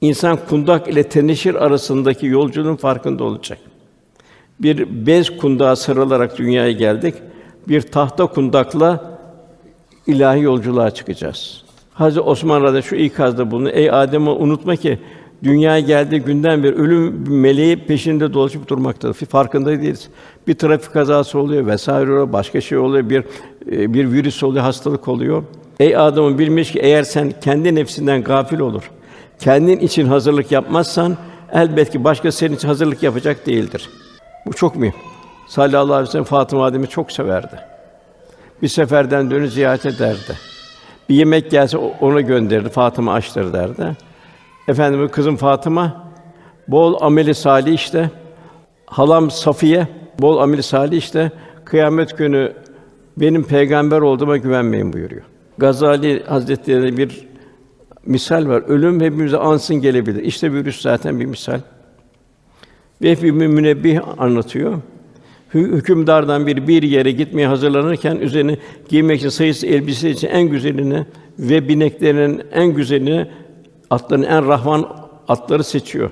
İnsan 0.00 0.38
kundak 0.48 0.88
ile 0.88 1.02
teneşir 1.02 1.54
arasındaki 1.54 2.26
yolculuğun 2.26 2.76
farkında 2.76 3.24
olacak. 3.24 3.58
Bir 4.60 5.06
bez 5.06 5.36
kundağa 5.36 5.76
sarılarak 5.76 6.38
dünyaya 6.38 6.72
geldik. 6.72 7.14
Bir 7.68 7.82
tahta 7.82 8.26
kundakla 8.26 9.18
ilahi 10.06 10.40
yolculuğa 10.40 10.90
çıkacağız. 10.90 11.64
Hazreti 11.94 12.20
Osman 12.20 12.62
radıyallahu 12.62 12.88
şu 12.88 12.96
ikazda 12.96 13.50
bunu. 13.50 13.70
Ey 13.70 13.90
Adem 13.90 14.28
unutma 14.28 14.76
ki 14.76 14.98
dünyaya 15.42 15.80
geldiği 15.80 16.20
günden 16.20 16.62
beri 16.62 16.74
ölüm 16.74 17.24
meleği 17.40 17.76
peşinde 17.86 18.32
dolaşıp 18.32 18.68
durmaktadır. 18.68 19.14
Farkında 19.14 19.70
değiliz. 19.70 20.08
Bir 20.46 20.54
trafik 20.54 20.92
kazası 20.92 21.38
oluyor 21.38 21.66
vesaire 21.66 22.10
oluyor, 22.10 22.32
başka 22.32 22.60
şey 22.60 22.78
oluyor, 22.78 23.10
bir 23.10 23.24
e, 23.72 23.94
bir 23.94 24.12
virüs 24.12 24.42
oluyor, 24.42 24.64
hastalık 24.64 25.08
oluyor. 25.08 25.42
Ey 25.80 25.96
Adem'in 25.96 26.38
bilmiş 26.38 26.72
ki 26.72 26.78
eğer 26.78 27.02
sen 27.02 27.32
kendi 27.40 27.74
nefsinden 27.74 28.22
gafil 28.22 28.58
olur, 28.58 28.90
kendin 29.38 29.78
için 29.78 30.06
hazırlık 30.06 30.52
yapmazsan 30.52 31.16
elbet 31.52 31.90
ki 31.90 32.04
başka 32.04 32.32
senin 32.32 32.56
için 32.56 32.68
hazırlık 32.68 33.02
yapacak 33.02 33.46
değildir. 33.46 33.90
Bu 34.46 34.52
çok 34.52 34.76
mühim. 34.76 34.94
Sallallahu 35.48 35.94
aleyhi 35.94 36.08
ve 36.08 36.12
sellem 36.12 36.24
Fatıma 36.24 36.64
Adem'i 36.64 36.88
çok 36.88 37.12
severdi. 37.12 37.60
Bir 38.62 38.68
seferden 38.68 39.30
dönüp 39.30 39.52
ziyaret 39.52 39.86
ederdi. 39.86 40.38
Bir 41.08 41.14
yemek 41.14 41.50
gelse 41.50 41.78
ona 41.78 42.20
gönderirdi. 42.20 42.68
Fatıma 42.68 43.12
açtır 43.12 43.52
derdi. 43.52 43.96
Efendim 44.68 45.08
kızım 45.08 45.36
Fatıma 45.36 46.12
bol 46.68 46.96
ameli 47.00 47.34
salih 47.34 47.74
işte. 47.74 48.10
Halam 48.86 49.30
Safiye 49.30 49.88
bol 50.18 50.38
ameli 50.38 50.62
salih 50.62 50.98
işte. 50.98 51.32
Kıyamet 51.64 52.18
günü 52.18 52.52
benim 53.16 53.44
peygamber 53.44 54.00
olduğuma 54.00 54.36
güvenmeyin 54.36 54.92
buyuruyor. 54.92 55.22
Gazali 55.58 56.22
Hazretleri 56.24 56.96
bir 56.96 57.28
misal 58.06 58.48
var. 58.48 58.62
Ölüm 58.68 59.00
hepimize 59.00 59.36
ansın 59.36 59.76
gelebilir. 59.76 60.24
İşte 60.24 60.52
virüs 60.52 60.80
zaten 60.80 61.20
bir 61.20 61.26
misal. 61.26 61.60
Ve 63.02 63.22
bir 63.22 63.30
münebbih 63.30 64.00
anlatıyor. 64.18 64.74
Hükümdardan 65.54 66.46
bir 66.46 66.68
bir 66.68 66.82
yere 66.82 67.10
gitmeye 67.10 67.46
hazırlanırken 67.46 68.16
üzerine 68.16 68.56
giymek 68.88 69.18
için 69.18 69.28
sayısı 69.28 69.66
elbise 69.66 70.10
için 70.10 70.28
en 70.28 70.48
güzelini 70.48 71.06
ve 71.38 71.68
bineklerinin 71.68 72.42
en 72.52 72.74
güzelini 72.74 73.26
atların 73.90 74.22
en 74.22 74.46
rahvan 74.48 74.88
atları 75.28 75.64
seçiyor. 75.64 76.10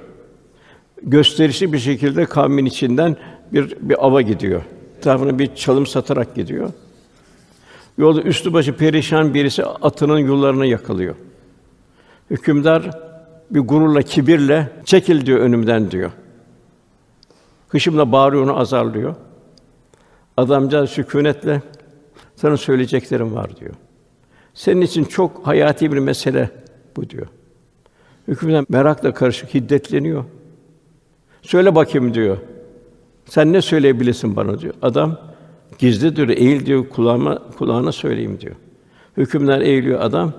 Gösterişli 1.02 1.72
bir 1.72 1.78
şekilde 1.78 2.24
kavmin 2.24 2.64
içinden 2.64 3.16
bir 3.52 3.76
bir 3.80 4.06
ava 4.06 4.22
gidiyor. 4.22 4.62
Etrafına 4.98 5.38
bir 5.38 5.54
çalım 5.54 5.86
satarak 5.86 6.34
gidiyor. 6.34 6.70
Yolda 7.98 8.22
üstü 8.22 8.52
başı 8.52 8.76
perişan 8.76 9.34
birisi 9.34 9.64
atının 9.64 10.18
yollarına 10.18 10.64
yakalıyor. 10.64 11.14
Hükümdar 12.30 12.90
bir 13.50 13.60
gururla, 13.60 14.02
kibirle 14.02 14.72
çekil 14.84 15.26
diyor 15.26 15.38
önümden 15.40 15.90
diyor. 15.90 16.10
Hışımla 17.68 18.12
bağırıyor 18.12 18.42
onu 18.42 18.58
azarlıyor. 18.58 19.14
Adamcağız 20.36 20.90
sükûnetle 20.90 21.62
sana 22.36 22.56
söyleyeceklerim 22.56 23.34
var 23.34 23.56
diyor. 23.56 23.74
Senin 24.54 24.80
için 24.80 25.04
çok 25.04 25.46
hayati 25.46 25.92
bir 25.92 25.98
mesele 25.98 26.50
bu 26.96 27.10
diyor. 27.10 27.26
Hükümdar 28.28 28.64
merakla 28.68 29.14
karışık 29.14 29.54
hiddetleniyor. 29.54 30.24
Söyle 31.42 31.74
bakayım 31.74 32.14
diyor. 32.14 32.38
Sen 33.24 33.52
ne 33.52 33.62
söyleyebilirsin 33.62 34.36
bana 34.36 34.60
diyor. 34.60 34.74
Adam 34.82 35.18
gizli 35.78 36.16
diyor, 36.16 36.28
eğil 36.28 36.66
diyor 36.66 36.88
kulağıma 36.88 37.38
kulağına 37.58 37.92
söyleyeyim 37.92 38.38
diyor. 38.40 38.54
Hükümler 39.16 39.60
eğiliyor 39.60 40.00
adam. 40.00 40.32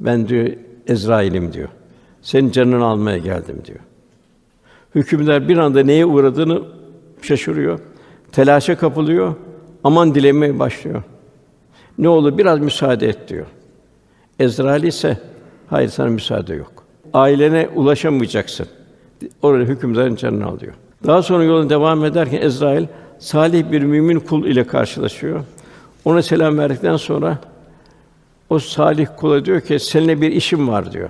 Ben 0.00 0.28
diyor 0.28 0.48
Ezrail'im 0.86 1.52
diyor. 1.52 1.68
Senin 2.22 2.50
canını 2.50 2.84
almaya 2.84 3.18
geldim 3.18 3.62
diyor. 3.64 3.78
Hükümler 4.94 5.48
bir 5.48 5.58
anda 5.58 5.82
neye 5.82 6.06
uğradığını 6.06 6.62
şaşırıyor. 7.22 7.78
Telaşa 8.32 8.78
kapılıyor. 8.78 9.34
Aman 9.84 10.14
dilemeye 10.14 10.58
başlıyor. 10.58 11.02
Ne 11.98 12.08
olur 12.08 12.38
biraz 12.38 12.60
müsaade 12.60 13.08
et 13.08 13.28
diyor. 13.28 13.46
Ezrail 14.38 14.82
ise 14.82 15.18
hayır 15.66 15.88
sana 15.88 16.08
müsaade 16.08 16.54
yok. 16.54 16.79
Ailene 17.12 17.68
ulaşamayacaksın. 17.74 18.66
Orada 19.42 19.64
hükümdarın 19.64 20.16
canını 20.16 20.46
alıyor. 20.46 20.74
Daha 21.06 21.22
sonra 21.22 21.44
yoluna 21.44 21.70
devam 21.70 22.04
ederken 22.04 22.42
Ezrail 22.42 22.86
salih 23.18 23.72
bir 23.72 23.82
mümin 23.82 24.18
kul 24.18 24.46
ile 24.46 24.66
karşılaşıyor. 24.66 25.44
Ona 26.04 26.22
selam 26.22 26.58
verdikten 26.58 26.96
sonra 26.96 27.38
o 28.50 28.58
salih 28.58 29.06
kula 29.16 29.44
diyor 29.44 29.60
ki 29.60 29.78
seninle 29.78 30.20
bir 30.20 30.32
işim 30.32 30.68
var 30.68 30.92
diyor. 30.92 31.08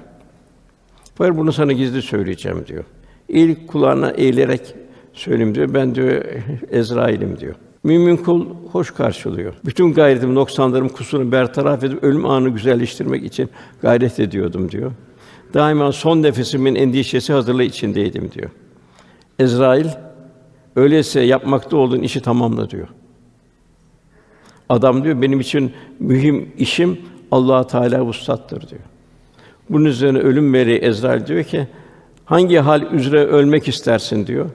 Fakat 1.14 1.36
bunu 1.36 1.52
sana 1.52 1.72
gizli 1.72 2.02
söyleyeceğim 2.02 2.64
diyor. 2.66 2.84
İlk 3.28 3.68
kulağına 3.68 4.10
eğilerek 4.10 4.74
söyleyeyim 5.12 5.54
diyor. 5.54 5.74
Ben 5.74 5.94
diyor 5.94 6.24
Ezrail'im 6.70 7.40
diyor. 7.40 7.54
Mümin 7.84 8.16
kul 8.16 8.46
hoş 8.72 8.90
karşılıyor. 8.90 9.54
Bütün 9.64 9.92
gayretim, 9.92 10.34
noksanlarım, 10.34 10.88
kusurunu 10.88 11.32
bertaraf 11.32 11.84
edip 11.84 12.04
ölüm 12.04 12.26
anı 12.26 12.48
güzelleştirmek 12.48 13.24
için 13.24 13.50
gayret 13.82 14.20
ediyordum 14.20 14.70
diyor. 14.70 14.92
Daima 15.54 15.92
son 15.92 16.22
nefesimin 16.22 16.74
endişesi 16.74 17.32
hazırlığı 17.32 17.62
içindeydim 17.62 18.30
diyor. 18.32 18.50
Ezrail 19.38 19.86
öyleyse 20.76 21.20
yapmakta 21.20 21.76
olduğun 21.76 22.02
işi 22.02 22.20
tamamla 22.20 22.70
diyor. 22.70 22.88
Adam 24.68 25.04
diyor 25.04 25.22
benim 25.22 25.40
için 25.40 25.72
mühim 25.98 26.52
işim 26.58 27.00
Allah 27.30 27.66
Teala 27.66 28.04
vuslattır 28.04 28.68
diyor. 28.68 28.80
Bunun 29.70 29.84
üzerine 29.84 30.18
ölüm 30.18 30.50
meleği 30.50 30.78
Ezrail 30.78 31.26
diyor 31.26 31.44
ki 31.44 31.68
hangi 32.24 32.58
hal 32.58 32.82
üzere 32.82 33.24
ölmek 33.24 33.68
istersin 33.68 34.26
diyor. 34.26 34.50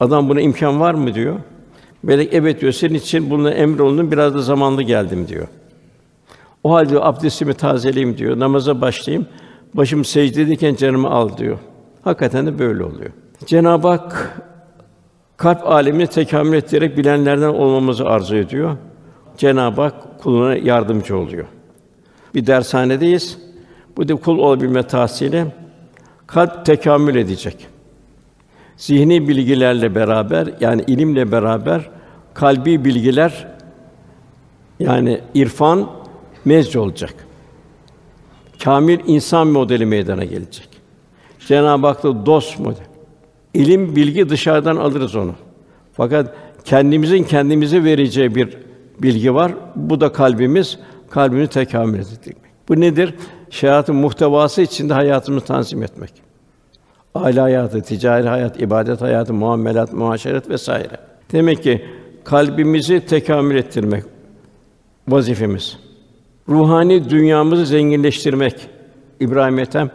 Adam 0.00 0.28
buna 0.28 0.40
imkan 0.40 0.80
var 0.80 0.94
mı 0.94 1.14
diyor. 1.14 1.40
Melek 2.02 2.34
evet 2.34 2.60
diyor. 2.60 2.72
Senin 2.72 2.94
için 2.94 3.30
bunu 3.30 3.50
emrolundum. 3.50 4.12
Biraz 4.12 4.34
da 4.34 4.42
zamanlı 4.42 4.82
geldim 4.82 5.28
diyor. 5.28 5.48
O 6.64 6.72
halde 6.72 7.00
abdestimi 7.00 7.54
tazeleyeyim 7.54 8.18
diyor. 8.18 8.38
Namaza 8.38 8.80
başlayayım. 8.80 9.26
Başım 9.74 10.04
secdedeyken 10.04 10.74
canımı 10.74 11.10
al 11.10 11.36
diyor. 11.36 11.58
Hakikaten 12.02 12.46
de 12.46 12.58
böyle 12.58 12.84
oluyor. 12.84 13.10
Cenab-ı 13.46 13.88
Hak 13.88 14.40
kalp 15.36 15.66
alemini 15.66 16.06
tekamül 16.06 16.56
ettirerek 16.56 16.96
bilenlerden 16.96 17.48
olmamızı 17.48 18.06
arzu 18.06 18.36
ediyor. 18.36 18.76
Cenab-ı 19.36 19.82
Hak 19.82 20.20
kuluna 20.22 20.56
yardımcı 20.56 21.18
oluyor. 21.18 21.46
Bir 22.34 22.46
dershanedeyiz. 22.46 23.38
Bu 23.96 24.08
da 24.08 24.16
kul 24.16 24.38
olabilme 24.38 24.82
tahsili 24.82 25.46
kalp 26.26 26.66
tekamül 26.66 27.16
edecek. 27.16 27.66
Zihni 28.76 29.28
bilgilerle 29.28 29.94
beraber 29.94 30.54
yani 30.60 30.84
ilimle 30.86 31.32
beraber 31.32 31.90
kalbi 32.34 32.84
bilgiler 32.84 33.46
yani 34.78 35.20
irfan 35.34 35.90
mezc 36.44 36.78
olacak. 36.78 37.14
Kamil 38.64 38.98
insan 39.06 39.48
modeli 39.48 39.86
meydana 39.86 40.24
gelecek. 40.24 40.68
Cenab-ı 41.46 41.86
Hak 41.86 42.02
da 42.02 42.26
dost 42.26 42.58
model. 42.58 42.86
İlim, 43.54 43.96
bilgi 43.96 44.28
dışarıdan 44.28 44.76
alırız 44.76 45.16
onu. 45.16 45.34
Fakat 45.92 46.34
kendimizin 46.64 47.24
kendimize 47.24 47.84
vereceği 47.84 48.34
bir 48.34 48.56
bilgi 48.98 49.34
var. 49.34 49.52
Bu 49.76 50.00
da 50.00 50.12
kalbimiz, 50.12 50.78
kalbini 51.10 51.48
tekamül 51.48 51.98
edecek. 51.98 52.36
Bu 52.68 52.80
nedir? 52.80 53.14
Şeriatın 53.50 53.96
muhtevası 53.96 54.62
içinde 54.62 54.94
hayatımızı 54.94 55.46
tanzim 55.46 55.82
etmek. 55.82 56.12
Aile 57.14 57.40
hayatı, 57.40 57.82
ticari 57.82 58.28
hayat, 58.28 58.60
ibadet 58.60 59.00
hayatı, 59.00 59.34
muamelat, 59.34 59.92
muaşeret 59.92 60.48
vesaire. 60.48 60.96
Demek 61.32 61.62
ki 61.62 61.84
kalbimizi 62.24 63.06
tekamül 63.06 63.56
ettirmek 63.56 64.04
vazifemiz. 65.08 65.83
Ruhani 66.48 67.10
dünyamızı 67.10 67.66
zenginleştirmek. 67.66 68.68
İbrahim 69.20 69.58
Ethem 69.58 69.90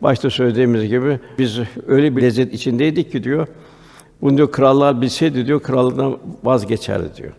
başta 0.00 0.30
söylediğimiz 0.30 0.88
gibi 0.88 1.20
biz 1.38 1.58
öyle 1.86 2.16
bir 2.16 2.22
lezzet 2.22 2.54
içindeydik 2.54 3.12
ki 3.12 3.24
diyor. 3.24 3.48
Bunu 4.22 4.36
diyor 4.36 4.52
krallar 4.52 5.00
bilseydi 5.00 5.46
diyor 5.46 5.60
krallıktan 5.62 6.18
vazgeçerdi 6.44 7.16
diyor. 7.16 7.32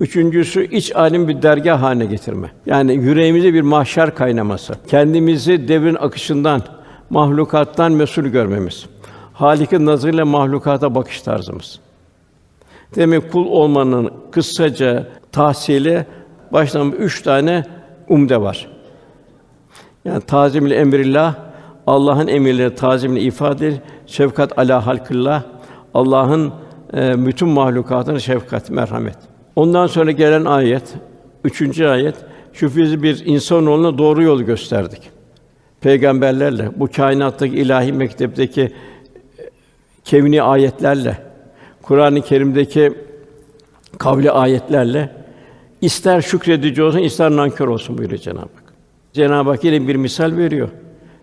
Üçüncüsü 0.00 0.64
iç 0.64 0.96
alim 0.96 1.28
bir 1.28 1.42
dergah 1.42 1.82
haline 1.82 2.04
getirme. 2.04 2.50
Yani 2.66 2.94
yüreğimize 2.94 3.54
bir 3.54 3.60
mahşer 3.60 4.14
kaynaması. 4.14 4.74
Kendimizi 4.86 5.68
devrin 5.68 5.94
akışından, 5.94 6.62
mahlukattan 7.10 7.92
mesul 7.92 8.22
görmemiz. 8.22 8.86
Halik'in 9.32 9.86
nazarıyla 9.86 10.24
mahlukata 10.24 10.94
bakış 10.94 11.22
tarzımız. 11.22 11.80
Demek 12.94 13.32
kul 13.32 13.46
olmanın 13.46 14.10
kısaca 14.30 15.08
tahsili 15.32 16.06
baştan 16.52 16.92
üç 16.92 17.22
tane 17.22 17.64
umde 18.12 18.40
var. 18.40 18.68
Yani 20.04 20.20
tazimül 20.20 20.70
emrillah 20.70 21.34
Allah'ın 21.86 22.28
emirleri 22.28 22.74
tazimini 22.74 23.20
ifade. 23.20 23.74
Şefkat 24.06 24.58
ala 24.58 24.86
halkillah 24.86 25.42
Allah'ın 25.94 26.52
e, 26.94 27.26
bütün 27.26 27.48
mahlukatına 27.48 28.18
şefkat, 28.18 28.70
merhamet. 28.70 29.16
Ondan 29.56 29.86
sonra 29.86 30.10
gelen 30.10 30.44
ayet, 30.44 30.94
üçüncü 31.44 31.86
ayet, 31.86 32.14
şüphesiz 32.52 33.02
bir 33.02 33.26
insanoğluna 33.26 33.98
doğru 33.98 34.22
yolu 34.22 34.44
gösterdik. 34.46 35.10
Peygamberlerle, 35.80 36.70
bu 36.76 36.88
kainattaki 36.96 37.56
ilahi 37.56 37.92
mektepteki 37.92 38.62
e, 38.62 38.70
kevni 40.04 40.42
ayetlerle, 40.42 41.18
Kur'an-ı 41.82 42.22
Kerim'deki 42.22 42.92
kavli 43.98 44.30
ayetlerle 44.30 45.21
ister 45.82 46.20
şükredici 46.22 46.82
olsun, 46.82 46.98
ister 46.98 47.30
nankör 47.30 47.68
olsun 47.68 47.98
buyuruyor 47.98 48.20
Cenab-ı 48.20 48.40
Hak. 48.40 48.74
Cenab-ı 49.12 49.50
Hak 49.50 49.64
yine 49.64 49.88
bir 49.88 49.96
misal 49.96 50.36
veriyor. 50.36 50.68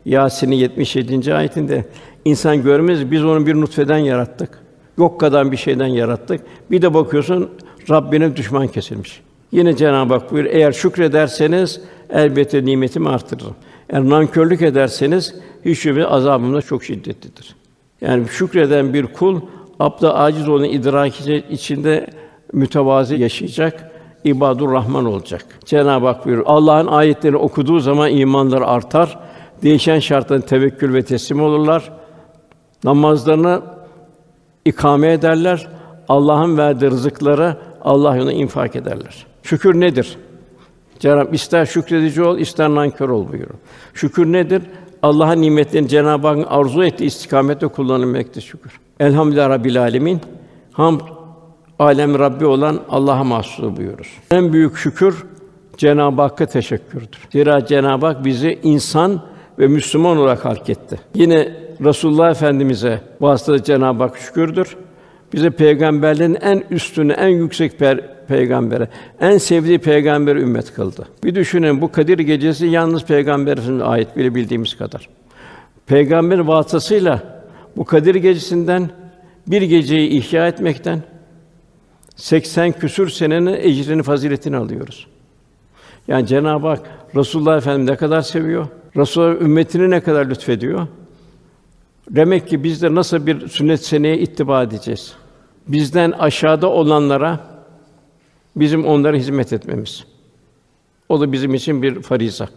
Yasin'in 0.05 0.55
77. 0.55 1.33
ayetinde 1.33 1.85
insan 2.25 2.63
görmez 2.63 3.11
biz 3.11 3.25
onu 3.25 3.45
bir 3.45 3.55
nutfeden 3.55 3.97
yarattık. 3.97 4.49
Yok 4.97 5.19
kadar 5.19 5.51
bir 5.51 5.57
şeyden 5.57 5.87
yarattık. 5.87 6.41
Bir 6.71 6.81
de 6.81 6.93
bakıyorsun 6.93 7.49
Rabbine 7.89 8.35
düşman 8.35 8.67
kesilmiş. 8.67 9.21
Yine 9.51 9.75
Cenab-ı 9.75 10.13
Hak 10.13 10.31
buyuruyor 10.31 10.55
eğer 10.55 10.71
şükrederseniz 10.71 11.81
elbette 12.09 12.65
nimetimi 12.65 13.09
artırırım. 13.09 13.55
Eğer 13.89 14.09
nankörlük 14.09 14.61
ederseniz 14.61 15.35
hiç 15.65 15.79
şüphe 15.79 16.05
azabım 16.05 16.53
da 16.53 16.61
çok 16.61 16.83
şiddetlidir. 16.83 17.55
Yani 18.01 18.27
şükreden 18.27 18.93
bir 18.93 19.05
kul 19.05 19.41
abda 19.79 20.15
aciz 20.15 20.49
olan 20.49 20.63
idraki 20.63 21.43
içinde 21.49 22.07
mütevazi 22.53 23.15
yaşayacak, 23.15 23.88
ibadur 24.23 24.71
Rahman 24.71 25.05
olacak. 25.05 25.45
Cenab-ı 25.65 26.05
Hak 26.05 26.25
buyuruyor. 26.25 26.47
Allah'ın 26.49 26.87
ayetlerini 26.87 27.37
okuduğu 27.37 27.79
zaman 27.79 28.11
imanları 28.11 28.67
artar. 28.67 29.19
Değişen 29.63 29.99
şartların 29.99 30.41
tevekkül 30.41 30.93
ve 30.93 31.03
teslim 31.03 31.41
olurlar. 31.41 31.91
Namazlarını 32.83 33.61
ikame 34.65 35.11
ederler. 35.13 35.67
Allah'ın 36.09 36.57
verdiği 36.57 36.91
rızıkları 36.91 37.57
Allah 37.81 38.15
yolunda 38.15 38.31
infak 38.33 38.75
ederler. 38.75 39.25
Şükür 39.43 39.79
nedir? 39.79 40.17
Cenab 40.99 41.33
ister 41.33 41.65
şükredici 41.65 42.23
ol, 42.23 42.37
ister 42.37 42.69
nankör 42.69 43.09
ol 43.09 43.27
buyuruyor. 43.27 43.59
Şükür 43.93 44.25
nedir? 44.25 44.61
Allah'ın 45.03 45.41
nimetlerini 45.41 45.87
Cenab-ı 45.87 46.27
Hakk'ın 46.27 46.43
arzu 46.43 46.83
ettiği 46.83 47.05
istikamette 47.05 47.67
kullanılmaktır 47.67 48.41
şükür. 48.41 48.79
Elhamdülillah 48.99 49.49
Rabbil 49.49 49.81
Alemin. 49.81 50.21
Hamd 50.71 51.01
alem 51.79 52.19
Rabbi 52.19 52.45
olan 52.45 52.79
Allah'a 52.89 53.23
mahsus 53.23 53.77
buyuruz. 53.77 54.07
En 54.31 54.53
büyük 54.53 54.77
şükür 54.77 55.25
Cenab-ı 55.77 56.21
Hakk'a 56.21 56.45
teşekkürdür. 56.45 57.19
Zira 57.31 57.65
Cenab-ı 57.65 58.05
Hak 58.05 58.25
bizi 58.25 58.59
insan 58.63 59.21
ve 59.59 59.67
Müslüman 59.67 60.17
olarak 60.17 60.45
halk 60.45 60.69
etti. 60.69 60.99
Yine 61.15 61.55
Resulullah 61.83 62.31
Efendimize 62.31 63.01
vasıtasıyla 63.21 63.63
Cenab-ı 63.63 64.03
Hak 64.03 64.17
şükürdür. 64.17 64.75
Bize 65.33 65.49
peygamberlerin 65.49 66.37
en 66.41 66.63
üstünü, 66.69 67.11
en 67.13 67.27
yüksek 67.27 67.79
per 67.79 68.25
peygambere, 68.27 68.87
en 69.19 69.37
sevdiği 69.37 69.79
peygamber 69.79 70.35
ümmet 70.35 70.73
kıldı. 70.73 71.07
Bir 71.23 71.35
düşünün 71.35 71.81
bu 71.81 71.91
Kadir 71.91 72.19
gecesi 72.19 72.67
yalnız 72.67 73.05
peygamber 73.05 73.57
Efendimiz'e 73.57 73.83
ait 73.83 74.17
bile 74.17 74.35
bildiğimiz 74.35 74.77
kadar. 74.77 75.09
Peygamber 75.87 76.39
vasıtasıyla 76.39 77.23
bu 77.77 77.85
Kadir 77.85 78.15
gecesinden 78.15 78.89
bir 79.47 79.61
geceyi 79.61 80.09
ihya 80.09 80.47
etmekten 80.47 80.99
80 82.19 82.71
küsür 82.71 83.09
senenin 83.09 83.53
ecrini, 83.53 84.03
faziletini 84.03 84.57
alıyoruz. 84.57 85.07
Yani 86.07 86.27
Cenab-ı 86.27 86.67
Hak 86.67 86.81
Resulullah 87.15 87.57
Efendimiz 87.57 87.89
ne 87.89 87.95
kadar 87.95 88.21
seviyor, 88.21 88.67
Resulullah 88.97 89.41
ümmetini 89.41 89.89
ne 89.89 90.01
kadar 90.01 90.25
lütfediyor. 90.29 90.87
Demek 92.09 92.47
ki 92.47 92.63
biz 92.63 92.81
de 92.81 92.95
nasıl 92.95 93.25
bir 93.25 93.47
sünnet 93.47 93.85
seneye 93.85 94.17
ittiba 94.17 94.63
edeceğiz? 94.63 95.13
Bizden 95.67 96.11
aşağıda 96.11 96.69
olanlara 96.69 97.39
bizim 98.55 98.85
onlara 98.85 99.17
hizmet 99.17 99.53
etmemiz. 99.53 100.05
O 101.09 101.21
da 101.21 101.31
bizim 101.31 101.53
için 101.53 101.81
bir 101.81 102.01
fariza. 102.01 102.47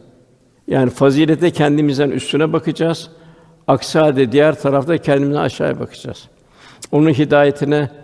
Yani 0.69 0.91
fazilete 0.91 1.51
kendimizden 1.51 2.11
üstüne 2.11 2.53
bakacağız. 2.53 3.11
Aksi 3.67 3.99
halde 3.99 4.33
diğer 4.33 4.61
tarafta 4.61 4.99
kendimizden 4.99 5.41
aşağıya 5.41 5.81
bakacağız. 5.81 6.29
Onun 6.93 7.11
hidayetine 7.11 8.02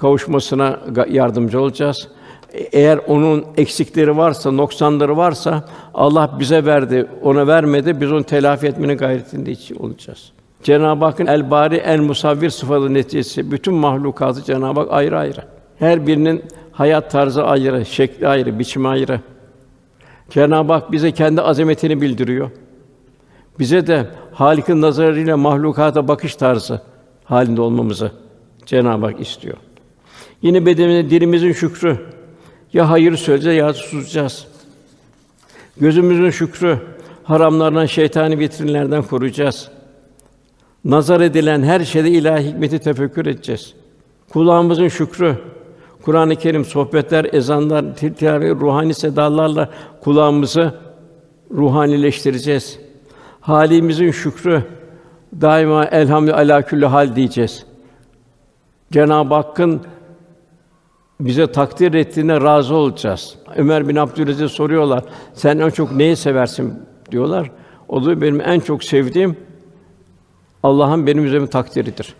kavuşmasına 0.00 0.80
yardımcı 1.08 1.60
olacağız. 1.60 2.08
Eğer 2.52 3.00
onun 3.06 3.44
eksikleri 3.56 4.16
varsa, 4.16 4.50
noksanları 4.50 5.16
varsa 5.16 5.64
Allah 5.94 6.36
bize 6.40 6.64
verdi, 6.64 7.06
ona 7.22 7.46
vermedi. 7.46 8.00
Biz 8.00 8.12
onu 8.12 8.24
telafi 8.24 8.66
etmenin 8.66 8.96
gayretinde 8.96 9.54
olacağız. 9.78 10.32
Cenab-ı 10.62 11.04
Hakk'ın 11.04 11.26
el 11.26 11.50
bari 11.50 11.76
en 11.76 12.02
musavvir 12.02 12.50
sıfatı 12.50 12.94
neticesi 12.94 13.50
bütün 13.50 13.74
mahlukatı 13.74 14.44
Cenab-ı 14.44 14.80
Hak 14.80 14.92
ayrı 14.92 15.18
ayrı. 15.18 15.40
Her 15.78 16.06
birinin 16.06 16.44
hayat 16.72 17.10
tarzı 17.10 17.44
ayrı, 17.44 17.86
şekli 17.86 18.28
ayrı, 18.28 18.58
biçimi 18.58 18.88
ayrı. 18.88 19.20
Cenab-ı 20.30 20.72
Hak 20.72 20.92
bize 20.92 21.12
kendi 21.12 21.42
azametini 21.42 22.00
bildiriyor. 22.00 22.50
Bize 23.58 23.86
de 23.86 24.06
Halik'in 24.32 24.82
nazarıyla 24.82 25.36
mahlukata 25.36 26.08
bakış 26.08 26.36
tarzı 26.36 26.80
halinde 27.24 27.60
olmamızı 27.60 28.12
Cenab-ı 28.66 29.06
Hak 29.06 29.20
istiyor. 29.20 29.56
Yine 30.42 30.66
bedenimizde 30.66 31.10
dilimizin 31.10 31.52
şükrü. 31.52 31.98
Ya 32.72 32.90
hayır 32.90 33.16
söyleyeceğiz 33.16 33.58
ya 33.58 33.74
susacağız. 33.74 34.46
Gözümüzün 35.80 36.30
şükrü. 36.30 36.78
Haramlardan, 37.24 37.86
şeytani 37.86 38.38
vitrinlerden 38.38 39.02
koruyacağız. 39.02 39.68
Nazar 40.84 41.20
edilen 41.20 41.62
her 41.62 41.80
şeyde 41.80 42.10
ilahi 42.10 42.46
hikmeti 42.46 42.78
tefekkür 42.78 43.26
edeceğiz. 43.26 43.74
Kulağımızın 44.28 44.88
şükrü. 44.88 45.36
Kur'an-ı 46.02 46.36
Kerim 46.36 46.64
sohbetler, 46.64 47.26
ezanlar, 47.32 47.96
tilavet, 47.96 48.60
ruhani 48.60 48.94
sedalarla 48.94 49.70
kulağımızı 50.00 50.74
ruhanileştireceğiz. 51.50 52.78
Halimizin 53.40 54.10
şükrü 54.10 54.62
daima 55.40 55.84
elhamdülillah 55.84 56.38
ala 56.38 56.62
külli 56.62 56.86
hal 56.86 57.16
diyeceğiz. 57.16 57.66
Cenab-ı 58.92 59.34
Hakk'ın 59.34 59.80
bize 61.20 61.52
takdir 61.52 61.94
ettiğine 61.94 62.40
razı 62.40 62.74
olacağız. 62.74 63.34
Ömer 63.56 63.88
bin 63.88 63.96
Abdülaziz 63.96 64.50
soruyorlar. 64.50 65.04
Sen 65.34 65.58
en 65.58 65.70
çok 65.70 65.92
neyi 65.92 66.16
seversin 66.16 66.74
diyorlar. 67.10 67.50
O 67.88 68.04
da 68.04 68.20
benim 68.20 68.40
en 68.40 68.60
çok 68.60 68.84
sevdiğim 68.84 69.36
Allah'ın 70.62 71.06
benim 71.06 71.24
üzerime 71.24 71.46
takdiridir. 71.46 72.14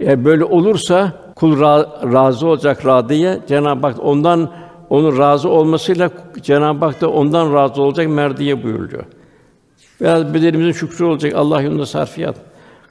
Eğer 0.00 0.24
böyle 0.24 0.44
olursa 0.44 1.12
kul 1.36 1.60
ra- 1.60 2.12
razı 2.12 2.46
olacak 2.46 2.86
radiye 2.86 3.40
Cenab-ı 3.48 3.86
Hak 3.86 3.96
ondan 4.04 4.50
onun 4.90 5.18
razı 5.18 5.48
olmasıyla 5.48 6.10
Cenab-ı 6.42 6.84
Hak 6.84 7.00
da 7.00 7.10
ondan 7.10 7.54
razı 7.54 7.82
olacak 7.82 8.08
merdiye 8.08 8.62
buyuruyor. 8.62 9.04
Biraz 10.00 10.34
bedenimizin 10.34 10.72
şükrü 10.72 11.04
olacak 11.04 11.34
Allah 11.34 11.62
yolunda 11.62 11.86
sarfiyat. 11.86 12.36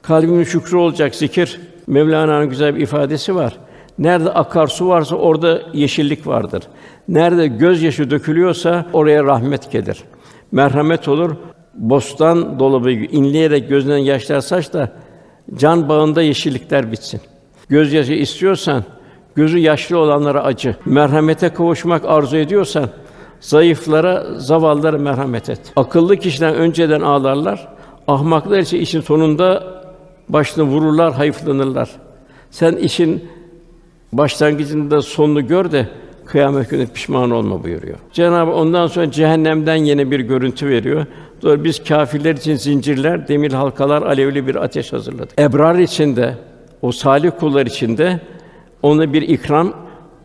Kalbimin 0.02 0.44
şükrü 0.44 0.76
olacak 0.76 1.14
zikir. 1.14 1.60
Mevlana'nın 1.86 2.48
güzel 2.48 2.76
bir 2.76 2.80
ifadesi 2.80 3.34
var. 3.34 3.58
Nerede 4.02 4.30
akarsu 4.30 4.88
varsa 4.88 5.16
orada 5.16 5.62
yeşillik 5.72 6.26
vardır. 6.26 6.62
Nerede 7.08 7.46
gözyaşı 7.46 8.10
dökülüyorsa 8.10 8.86
oraya 8.92 9.24
rahmet 9.24 9.72
gelir. 9.72 10.04
Merhamet 10.52 11.08
olur. 11.08 11.36
Bostan 11.74 12.58
dolabı 12.58 12.90
inleyerek 12.90 13.68
gözünden 13.68 13.96
yaşlar 13.96 14.40
saç 14.40 14.72
da 14.72 14.92
can 15.54 15.88
bağında 15.88 16.22
yeşillikler 16.22 16.92
bitsin. 16.92 17.20
Gözyaşı 17.68 18.12
istiyorsan 18.12 18.84
gözü 19.34 19.58
yaşlı 19.58 19.98
olanlara 19.98 20.44
acı. 20.44 20.76
Merhamete 20.84 21.48
kavuşmak 21.48 22.04
arzu 22.04 22.36
ediyorsan 22.36 22.88
zayıflara, 23.40 24.24
zavallılara 24.38 24.98
merhamet 24.98 25.48
et. 25.48 25.72
Akıllı 25.76 26.16
kişiden 26.16 26.54
önceden 26.54 27.00
ağlarlar. 27.00 27.68
Ahmaklar 28.08 28.58
ise 28.58 28.78
işin 28.78 29.00
sonunda 29.00 29.64
başını 30.28 30.64
vururlar, 30.64 31.12
hayıflanırlar. 31.12 31.90
Sen 32.50 32.76
işin 32.76 33.24
başlangıcında 34.12 35.02
sonunu 35.02 35.46
gör 35.46 35.72
de 35.72 35.88
kıyamet 36.26 36.70
günü 36.70 36.86
pişman 36.86 37.30
olma 37.30 37.64
buyuruyor. 37.64 37.98
Cenabı 38.12 38.50
ondan 38.50 38.86
sonra 38.86 39.10
cehennemden 39.10 39.76
yine 39.76 40.10
bir 40.10 40.20
görüntü 40.20 40.68
veriyor. 40.68 41.06
Doğru 41.42 41.64
biz 41.64 41.84
kâfirler 41.84 42.34
için 42.34 42.56
zincirler, 42.56 43.28
demir 43.28 43.52
halkalar, 43.52 44.02
alevli 44.02 44.46
bir 44.46 44.54
ateş 44.54 44.92
hazırladık. 44.92 45.40
Ebrar 45.40 45.78
içinde, 45.78 46.34
o 46.82 46.92
salih 46.92 47.30
kullar 47.40 47.66
içinde 47.66 48.20
ona 48.82 49.12
bir 49.12 49.22
ikram 49.22 49.72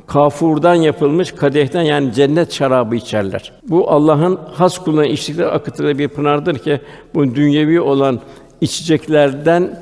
kafurdan 0.07 0.75
yapılmış 0.75 1.31
kadehten 1.31 1.81
yani 1.81 2.13
cennet 2.13 2.53
şarabı 2.53 2.95
içerler. 2.95 3.53
Bu 3.69 3.91
Allah'ın 3.91 4.39
has 4.53 4.77
kuluna 4.77 5.05
içtikleri 5.05 5.47
akıttığı 5.47 5.97
bir 5.97 6.07
pınardır 6.07 6.57
ki 6.57 6.81
bu 7.15 7.35
dünyevi 7.35 7.81
olan 7.81 8.19
içeceklerden 8.61 9.79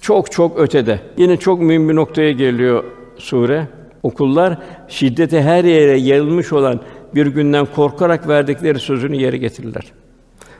çok 0.00 0.32
çok 0.32 0.60
ötede. 0.60 1.00
Yine 1.16 1.36
çok 1.36 1.60
mühim 1.60 1.88
bir 1.88 1.94
noktaya 1.94 2.32
geliyor 2.32 2.84
sure. 3.18 3.68
Okullar 4.02 4.58
şiddete 4.88 5.42
her 5.42 5.64
yere 5.64 5.98
yayılmış 5.98 6.52
olan 6.52 6.80
bir 7.14 7.26
günden 7.26 7.66
korkarak 7.66 8.28
verdikleri 8.28 8.78
sözünü 8.78 9.16
yere 9.16 9.36
getirirler. 9.36 9.92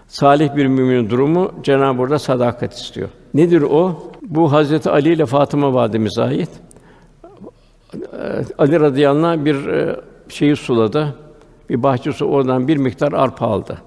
Salih 0.08 0.56
bir 0.56 0.66
müminin 0.66 1.10
durumu 1.10 1.52
Cenab-ı 1.62 2.06
Hak 2.06 2.20
sadakat 2.20 2.72
istiyor. 2.72 3.08
Nedir 3.34 3.62
o? 3.62 4.12
Bu 4.22 4.52
Hazreti 4.52 4.90
Ali 4.90 5.12
ile 5.12 5.26
Fatıma 5.26 5.74
validemize 5.74 6.22
ait. 6.22 6.50
Ali 8.58 8.80
radıyallahu 8.80 9.26
anh 9.26 9.44
bir 9.44 9.66
e, 9.66 9.96
şeyi 10.28 10.56
suladı. 10.56 11.14
Bir 11.70 11.82
bahçesi 11.82 12.24
oradan 12.24 12.68
bir 12.68 12.76
miktar 12.76 13.12
arpa 13.12 13.46
aldı. 13.46 13.78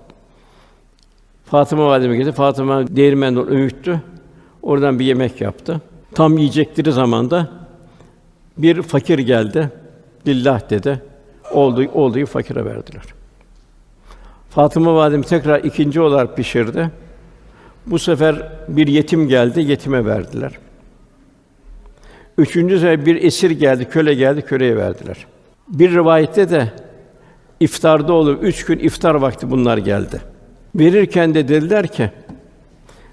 Fatıma 1.45 1.88
valideme 1.88 2.17
gitti. 2.17 2.32
Fatıma 2.32 2.88
değirmenden 2.88 3.47
öğüttü. 3.49 4.01
Oradan 4.61 4.99
bir 4.99 5.05
yemek 5.05 5.41
yaptı. 5.41 5.82
Tam 6.15 6.38
yiyecekleri 6.38 6.91
zamanda 6.91 7.59
bir 8.62 8.82
fakir 8.82 9.20
geldi. 9.20 9.70
Lillah 10.28 10.70
dedi. 10.70 11.01
Oldu, 11.51 11.86
olduğu 11.93 12.26
fakire 12.26 12.66
verdiler. 12.66 13.03
Fatıma 14.49 14.95
validem 14.95 15.22
tekrar 15.22 15.64
ikinci 15.64 16.01
olarak 16.01 16.38
pişirdi. 16.38 16.91
Bu 17.86 17.99
sefer 17.99 18.51
bir 18.68 18.88
yetim 18.88 19.28
geldi, 19.28 19.62
yetime 19.62 20.05
verdiler. 20.05 20.51
Üçüncü 22.38 22.80
sefer 22.80 23.05
bir 23.05 23.24
esir 23.24 23.51
geldi, 23.51 23.86
köle 23.86 24.14
geldi, 24.14 24.41
köleye 24.41 24.76
verdiler. 24.78 25.26
Bir 25.68 25.91
rivayette 25.91 26.49
de 26.49 26.72
iftarda 27.60 28.14
olup 28.14 28.43
üç 28.43 28.66
gün 28.66 28.80
iftar 28.80 29.16
vakti 29.16 29.51
bunlar 29.51 29.78
geldi. 29.78 30.22
Verirken 30.76 31.34
de 31.34 31.47
dediler 31.47 31.88
ki, 31.88 32.12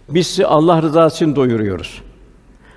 biz 0.08 0.40
Allah 0.44 0.82
rızası 0.82 1.16
için 1.16 1.36
doyuruyoruz. 1.36 2.02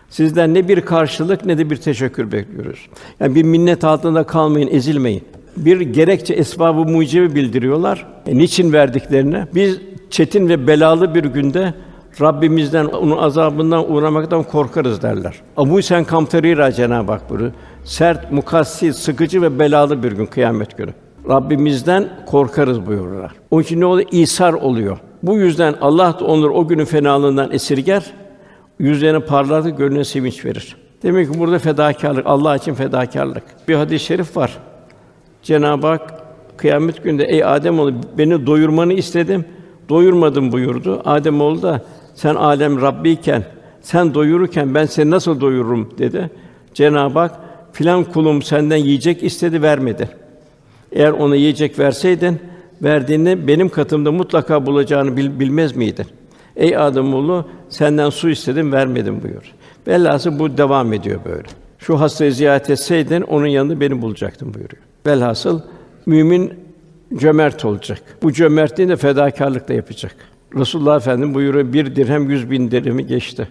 Sizden 0.10 0.54
ne 0.54 0.68
bir 0.68 0.82
karşılık 0.82 1.46
ne 1.46 1.58
de 1.58 1.70
bir 1.70 1.76
teşekkür 1.76 2.32
bekliyoruz. 2.32 2.80
Yani 3.20 3.36
bir 3.36 3.44
minnet 3.44 3.84
altında 3.84 4.24
kalmayın, 4.24 4.70
ezilmeyin. 4.72 5.24
Bir 5.58 5.82
gerekçe 5.82 6.34
esbabı 6.34 6.86
mucibi 6.86 7.36
bildiriyorlar. 7.36 8.08
E, 8.28 8.38
niçin 8.38 8.74
verdiklerini? 8.74 9.44
Biz 9.56 9.82
çetin 10.10 10.50
ve 10.50 10.68
belalı 10.68 11.16
bir 11.16 11.24
günde 11.24 11.74
Rabbimizden 12.22 12.86
onun 12.86 13.18
azabından 13.18 13.92
uğramaktan 13.92 14.44
korkarız 14.44 15.02
derler. 15.02 15.36
Abu 15.58 15.82
Sen 15.82 16.04
Kamtarira 16.04 16.72
Cenab-ı 16.72 17.12
Hak 17.12 17.30
buyuruyor. 17.30 17.52
Sert, 17.84 18.32
mukassi, 18.32 18.94
sıkıcı 18.94 19.42
ve 19.42 19.60
belalı 19.60 20.04
bir 20.04 20.12
gün 20.12 20.26
kıyamet 20.26 20.78
günü. 20.78 20.92
Rabbimizden 21.30 22.10
korkarız 22.26 22.86
buyururlar. 22.86 23.32
Onun 23.52 23.62
için 23.62 23.82
ne 23.82 23.86
oluyor? 23.86 24.08
İsar 24.12 24.54
oluyor. 24.54 24.98
Bu 25.24 25.38
yüzden 25.38 25.76
Allah 25.82 26.20
da 26.20 26.26
onları 26.26 26.52
o 26.52 26.68
günün 26.68 26.86
fenalığından 26.86 27.52
esirger, 27.52 28.14
yüzlerine 28.80 29.20
parlatır, 29.20 29.70
gönlüne 29.70 30.04
sevinç 30.04 30.46
verir. 30.46 30.76
Demek 31.04 31.34
ki 31.34 31.40
burada 31.40 31.60
fedakarlık, 31.60 32.26
Allah 32.26 32.56
için 32.56 32.74
fedakarlık. 32.74 33.44
Bir 33.68 33.76
hadis-i 33.76 34.06
şerif 34.06 34.38
var. 34.38 34.58
Cenab-ı 35.44 35.88
Hak 35.88 36.14
kıyamet 36.58 37.04
günde 37.04 37.26
ey 37.26 37.44
Adem 37.44 37.80
oğlu 37.80 37.94
beni 38.18 38.46
doyurmanı 38.46 38.94
istedim. 38.94 39.46
Doyurmadım 39.90 40.52
buyurdu. 40.52 41.02
Adem 41.06 41.42
oğlu 41.42 41.62
da 41.62 41.82
sen 42.16 42.36
alem 42.36 42.82
Rabbiyken, 42.82 43.44
sen 43.82 44.14
doyururken 44.14 44.76
ben 44.76 44.86
seni 44.86 45.12
nasıl 45.12 45.42
doyururum 45.42 45.90
dedi. 45.98 46.30
Cenab-ı 46.74 47.20
Hak 47.20 47.40
filan 47.74 48.04
kulum 48.04 48.42
senden 48.42 48.78
yiyecek 48.78 49.24
istedi 49.24 49.62
vermedi. 49.62 50.10
Eğer 50.92 51.12
ona 51.12 51.36
yiyecek 51.36 51.80
verseydin 51.80 52.40
verdiğini 52.82 53.48
benim 53.48 53.70
katımda 53.70 54.12
mutlaka 54.12 54.66
bulacağını 54.66 55.18
bil, 55.18 55.40
bilmez 55.40 55.76
miydin? 55.76 56.06
Ey 56.60 56.78
Ademoğlu 56.78 57.46
senden 57.70 58.10
su 58.10 58.30
istedim 58.30 58.72
vermedim 58.72 59.24
buyur. 59.24 59.54
Velhasıl 59.88 60.40
bu 60.40 60.58
devam 60.58 60.94
ediyor 60.94 61.20
böyle. 61.26 61.48
Şu 61.80 62.00
hastayı 62.00 62.34
ziyaret 62.34 62.70
etseydin 62.70 63.22
onun 63.22 63.48
yanında 63.48 63.80
beni 63.80 64.02
bulacaktın 64.02 64.54
buyuruyor. 64.54 64.84
Velhasıl 65.06 65.62
mümin 66.06 66.54
cömert 67.18 67.66
olacak. 67.66 68.02
Bu 68.24 68.34
cömertliğini 68.34 68.92
de 68.92 68.96
fedakarlıkla 68.96 69.74
yapacak. 69.74 70.16
Resulullah 70.56 70.96
Efendimiz 70.96 71.36
buyuruyor 71.36 71.74
bir 71.74 71.96
dirhem 71.96 72.30
yüz 72.30 72.52
bin 72.52 72.72
dirhemi 72.72 73.08
geçti. 73.08 73.48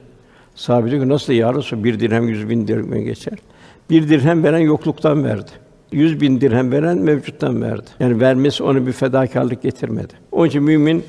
Sahabe 0.55 0.91
diyor 0.91 1.03
ki 1.03 1.09
nasıl 1.09 1.33
ya 1.33 1.55
Resul 1.55 1.85
bir 1.85 2.01
dirhem 2.01 2.29
yüz 2.29 2.49
bin 2.49 2.69
dirhemi 2.69 3.05
geçer? 3.05 3.39
Bir 3.91 4.09
dirhem 4.09 4.45
veren 4.45 4.59
yokluktan 4.59 5.25
verdi. 5.25 5.51
Yüz 5.93 6.21
bin 6.21 6.41
dirhem 6.41 6.73
veren 6.73 6.99
mevcuttan 6.99 7.63
verdi. 7.63 7.87
Yani 8.01 8.21
vermesi 8.21 8.63
onu 8.63 8.87
bir 8.87 8.93
fedakarlık 8.93 9.63
getirmedi. 9.63 10.13
Onun 10.33 10.49
için 10.49 10.63
mümin 10.63 11.05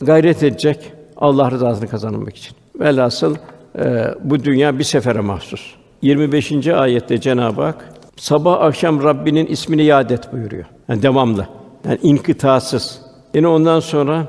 gayret 0.00 0.42
edecek 0.42 0.92
Allah 1.16 1.50
rızasını 1.50 1.88
kazanmak 1.88 2.36
için. 2.36 2.56
Velhasıl 2.80 3.36
e, 3.78 4.14
bu 4.24 4.44
dünya 4.44 4.78
bir 4.78 4.84
sefere 4.84 5.20
mahsus. 5.20 5.74
25. 6.02 6.66
ayette 6.66 7.20
Cenab-ı 7.20 7.62
Hak 7.62 7.88
sabah 8.16 8.60
akşam 8.60 9.02
Rabbinin 9.02 9.46
ismini 9.46 9.84
yad 9.84 10.10
et 10.10 10.32
buyuruyor. 10.32 10.64
Yani 10.88 11.02
devamlı. 11.02 11.46
Yani 11.88 11.98
inkıtasız. 12.02 13.00
Yine 13.34 13.46
ondan 13.48 13.80
sonra 13.80 14.26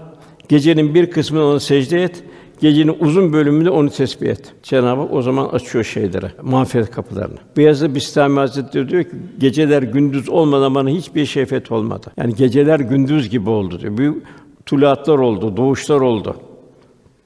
gecenin 0.50 0.94
bir 0.94 1.12
kısmını 1.12 1.46
ona 1.46 1.60
secde 1.60 2.04
et, 2.04 2.24
gecenin 2.62 2.96
uzun 3.00 3.34
bölümünde 3.34 3.70
onu 3.70 3.90
tesbih 3.90 4.30
et. 4.30 4.54
Cenab-ı 4.64 5.02
Hak 5.02 5.14
o 5.14 5.22
zaman 5.22 5.46
açıyor 5.46 5.84
şeylere, 5.84 6.32
mağfiret 6.42 6.92
kapılarını. 6.92 7.38
Beyazıt 7.58 7.96
Bistami 7.96 8.40
Hazretleri 8.40 8.90
diyor 8.90 9.04
ki, 9.04 9.12
geceler 9.38 9.84
gündüz 9.84 10.30
olmadan 10.30 10.76
bana 10.76 10.90
hiçbir 10.90 11.26
şefet 11.26 11.72
olmadı. 11.72 12.12
Yani 12.18 12.36
geceler 12.36 12.80
gündüz 12.80 13.30
gibi 13.30 13.50
oldu 13.50 13.80
diyor. 13.80 13.98
Büyük 13.98 14.24
tuluatlar 14.66 15.18
oldu, 15.18 15.58
doğuşlar 15.58 16.02
oldu. 16.02 16.36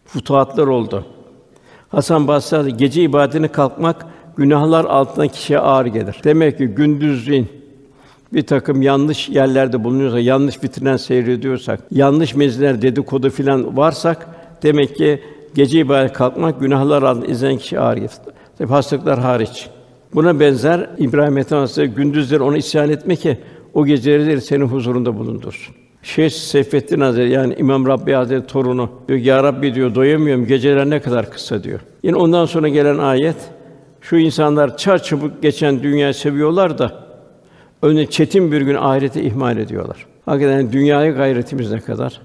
Futuhatlar 0.08 0.68
oldu. 0.68 1.06
Hasan 1.90 2.28
Basri 2.28 2.78
gece 2.78 3.02
ibadetine 3.02 3.48
kalkmak 3.48 4.06
günahlar 4.38 4.86
altından 4.86 5.28
kişiye 5.28 5.60
ağır 5.60 5.86
gelir. 5.86 6.16
Demek 6.24 6.58
ki 6.58 6.68
gündüzün 6.68 7.48
bir 8.34 8.48
takım 8.48 8.82
yanlış 8.82 9.30
yerlerde 9.30 9.84
bulunuyorsak, 9.84 10.24
yanlış 10.24 10.64
vitrinden 10.64 10.98
seyrediyorsak, 10.98 11.80
yanlış 11.92 12.36
mezler 12.36 12.82
dedikodu 12.82 13.30
filan 13.30 13.78
varsak 13.78 14.28
demek 14.64 14.96
ki 14.96 15.22
gece 15.56 15.80
ibadet 15.80 16.14
kalkmak 16.14 16.60
günahlar 16.60 17.04
altında 17.04 17.26
izleyen 17.26 17.58
kişi 17.58 17.80
ağır 17.80 17.98
gelir. 17.98 18.12
Tabi 18.58 18.70
hastalıklar 18.70 19.20
hariç. 19.20 19.68
Buna 20.14 20.40
benzer 20.40 20.90
İbrahim 20.98 21.38
Ethem 21.38 21.60
Hazretleri 21.60 21.88
gündüzleri 21.88 22.44
ona 22.44 22.58
isyan 22.58 22.90
etme 22.90 23.16
ki 23.16 23.38
o 23.74 23.86
geceleri 23.86 24.42
senin 24.42 24.66
huzurunda 24.66 25.20
bulundursun. 25.20 25.76
Şeyh 26.08 26.30
Seyfettin 26.30 27.02
Hazretleri 27.02 27.32
yani 27.32 27.56
İmam 27.58 27.88
Rabbi 27.88 28.14
Hazretleri 28.14 28.48
torunu 28.48 28.90
diyor 29.08 29.20
ya 29.20 29.44
Rabbi 29.44 29.76
diyor 29.76 29.96
doyamıyorum 29.96 30.46
geceler 30.46 30.90
ne 30.90 31.00
kadar 31.02 31.32
kısa 31.32 31.64
diyor. 31.64 31.80
Yine 32.04 32.16
ondan 32.16 32.46
sonra 32.46 32.68
gelen 32.68 32.98
ayet 32.98 33.36
şu 34.02 34.18
insanlar 34.18 34.78
çar 34.78 35.04
çabuk 35.04 35.42
geçen 35.42 35.84
dünyayı 35.84 36.14
seviyorlar 36.14 36.78
da 36.78 36.92
önüne 37.82 38.06
çetin 38.06 38.52
bir 38.52 38.62
gün 38.62 38.76
ahireti 38.76 39.22
ihmal 39.22 39.58
ediyorlar. 39.58 40.06
Hakikaten 40.26 40.72
dünyaya 40.72 41.12
gayretimiz 41.12 41.72
ne 41.72 41.80
kadar? 41.80 42.22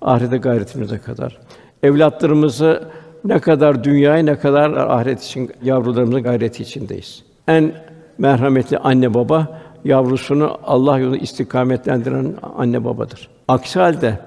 Ahirete 0.00 0.36
gayretimiz 0.36 0.92
ne 0.92 0.98
kadar? 0.98 1.38
Evlatlarımızı 1.82 2.88
ne 3.24 3.38
kadar 3.38 3.84
dünyaya 3.84 4.22
ne 4.22 4.38
kadar 4.38 4.70
ahiret 4.70 5.22
için 5.22 5.50
yavrularımızın 5.62 6.22
gayreti 6.22 6.62
içindeyiz. 6.62 7.22
En 7.48 7.72
merhametli 8.18 8.78
anne 8.78 9.14
baba 9.14 9.60
yavrusunu 9.86 10.58
Allah 10.64 10.98
yolunda 10.98 11.18
istikametlendiren 11.18 12.34
anne 12.56 12.84
babadır. 12.84 13.28
Aksi 13.48 13.80
halde 13.80 14.18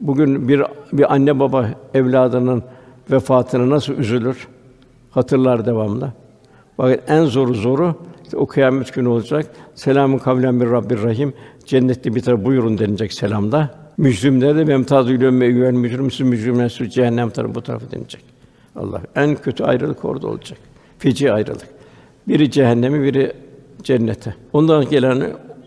bugün 0.00 0.48
bir 0.48 0.62
bir 0.92 1.14
anne 1.14 1.38
baba 1.38 1.68
evladının 1.94 2.62
vefatına 3.10 3.70
nasıl 3.70 3.92
üzülür? 3.92 4.48
Hatırlar 5.10 5.66
devamlı. 5.66 6.12
Fakat 6.76 7.10
en 7.10 7.24
zoru 7.24 7.54
zoru 7.54 7.94
işte 8.24 8.36
o 8.36 8.46
kıyamet 8.46 8.94
günü 8.94 9.08
olacak. 9.08 9.46
Selamun 9.74 10.18
kavlen 10.18 10.60
bir 10.60 10.70
Rabbir 10.70 11.02
Rahim. 11.02 11.32
Cennetli 11.66 12.14
bir 12.14 12.20
taraf 12.20 12.44
buyurun 12.44 12.78
denilecek 12.78 13.12
selamda. 13.12 13.70
Mücrimlere 13.96 14.56
de 14.56 14.64
memtazül 14.64 15.20
ümme 15.20 15.46
eyyühel 15.46 15.72
mücrimsün 15.72 16.26
mücrimler 16.26 16.68
sür 16.68 16.88
cehennem 16.88 17.30
tarafı 17.30 17.54
bu 17.54 17.62
tarafı 17.62 17.90
denilecek. 17.90 18.24
Allah 18.76 19.00
en 19.16 19.36
kötü 19.36 19.64
ayrılık 19.64 20.04
orada 20.04 20.26
olacak. 20.28 20.58
Feci 20.98 21.32
ayrılık. 21.32 21.68
Biri 22.28 22.50
cehennemi, 22.50 23.02
biri 23.02 23.32
cennete. 23.84 24.34
Ondan 24.52 24.88
gelen 24.88 25.22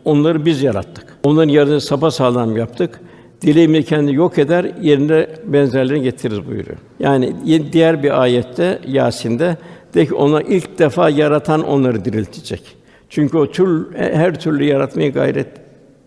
onları 0.05 0.45
biz 0.45 0.63
yarattık. 0.63 1.05
Onların 1.23 1.49
yerini 1.49 1.81
sapa 1.81 2.11
sağlam 2.11 2.57
yaptık. 2.57 2.99
Dileğimle 3.41 3.83
kendi 3.83 4.13
yok 4.13 4.37
eder, 4.37 4.71
yerine 4.81 5.27
benzerlerini 5.45 6.03
getiririz 6.03 6.47
buyuruyor. 6.47 6.77
Yani 6.99 7.35
diğer 7.71 8.03
bir 8.03 8.21
ayette 8.21 8.79
Yasin'de 8.87 9.57
de 9.93 10.05
ki 10.05 10.13
ona 10.13 10.41
ilk 10.41 10.79
defa 10.79 11.09
yaratan 11.09 11.63
onları 11.63 12.05
diriltecek. 12.05 12.61
Çünkü 13.09 13.37
o 13.37 13.51
tür 13.51 13.95
her 13.95 14.39
türlü 14.39 14.63
yaratmayı 14.63 15.13
gayret 15.13 15.47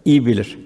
iyi 0.05 0.27
bilir. 0.27 0.59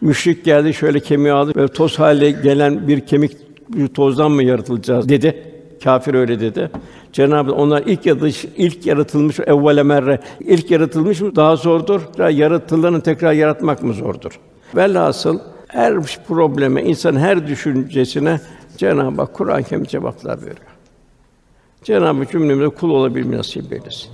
Müşrik 0.00 0.44
geldi 0.44 0.74
şöyle 0.74 1.00
kemiği 1.00 1.32
aldı 1.32 1.52
ve 1.56 1.68
toz 1.68 1.98
haline 1.98 2.30
gelen 2.30 2.88
bir 2.88 3.00
kemik 3.00 3.32
bir 3.68 3.88
tozdan 3.88 4.30
mı 4.30 4.42
yaratılacağız 4.42 5.08
dedi. 5.08 5.53
Kafir 5.84 6.14
öyle 6.14 6.40
dedi. 6.40 6.70
Cenab-ı 7.12 7.50
Hak 7.50 7.60
onlar 7.60 7.82
ilk 7.86 8.06
yaratılmış, 8.06 8.44
ilk 8.56 8.86
yaratılmış 8.86 9.40
evvele 9.40 9.82
merre 9.82 10.20
ilk 10.40 10.70
yaratılmış 10.70 11.20
mı 11.20 11.36
daha 11.36 11.56
zordur. 11.56 12.00
Yaratılanı 12.30 13.00
tekrar 13.00 13.32
yaratmak 13.32 13.82
mı 13.82 13.92
zordur? 13.94 14.38
Velhasıl 14.76 15.38
her 15.68 15.94
probleme, 16.28 16.82
insan 16.82 17.16
her 17.16 17.46
düşüncesine 17.46 18.40
Cenab-ı 18.76 19.22
Hak 19.22 19.34
Kur'an-ı 19.34 19.62
Kerim 19.62 19.84
cevaplar 19.84 20.40
veriyor. 20.40 20.56
Cenab-ı 21.84 22.18
Hak 22.18 22.30
cümlemize 22.30 22.68
kul 22.68 22.90
olabilmeyi 22.90 23.38
nasip 23.38 23.72
eylesin. 23.72 24.10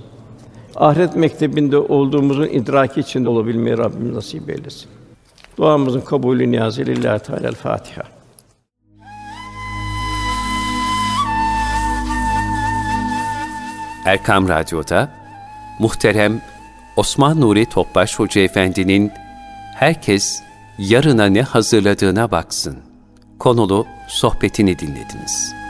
Ahiret 0.75 1.15
mektebinde 1.15 1.77
olduğumuzun 1.77 2.47
idraki 2.47 2.99
içinde 2.99 3.29
olabilmeyi 3.29 3.77
Rabbimiz 3.77 4.15
nasip 4.15 4.49
eylesin. 4.49 4.89
Duamızın 5.57 6.01
kabulü 6.01 6.51
niyazı 6.51 6.81
lillahi 6.81 7.23
teala 7.23 7.51
Fatiha. 7.51 8.03
Erkam 14.05 14.49
Radyo'da 14.49 15.09
muhterem 15.79 16.41
Osman 16.95 17.41
Nuri 17.41 17.65
Topbaş 17.65 18.19
Hoca 18.19 18.41
Efendi'nin 18.41 19.11
Herkes 19.75 20.41
yarına 20.77 21.25
ne 21.25 21.41
hazırladığına 21.41 22.31
baksın 22.31 22.79
konulu 23.39 23.87
sohbetini 24.07 24.79
dinlediniz. 24.79 25.60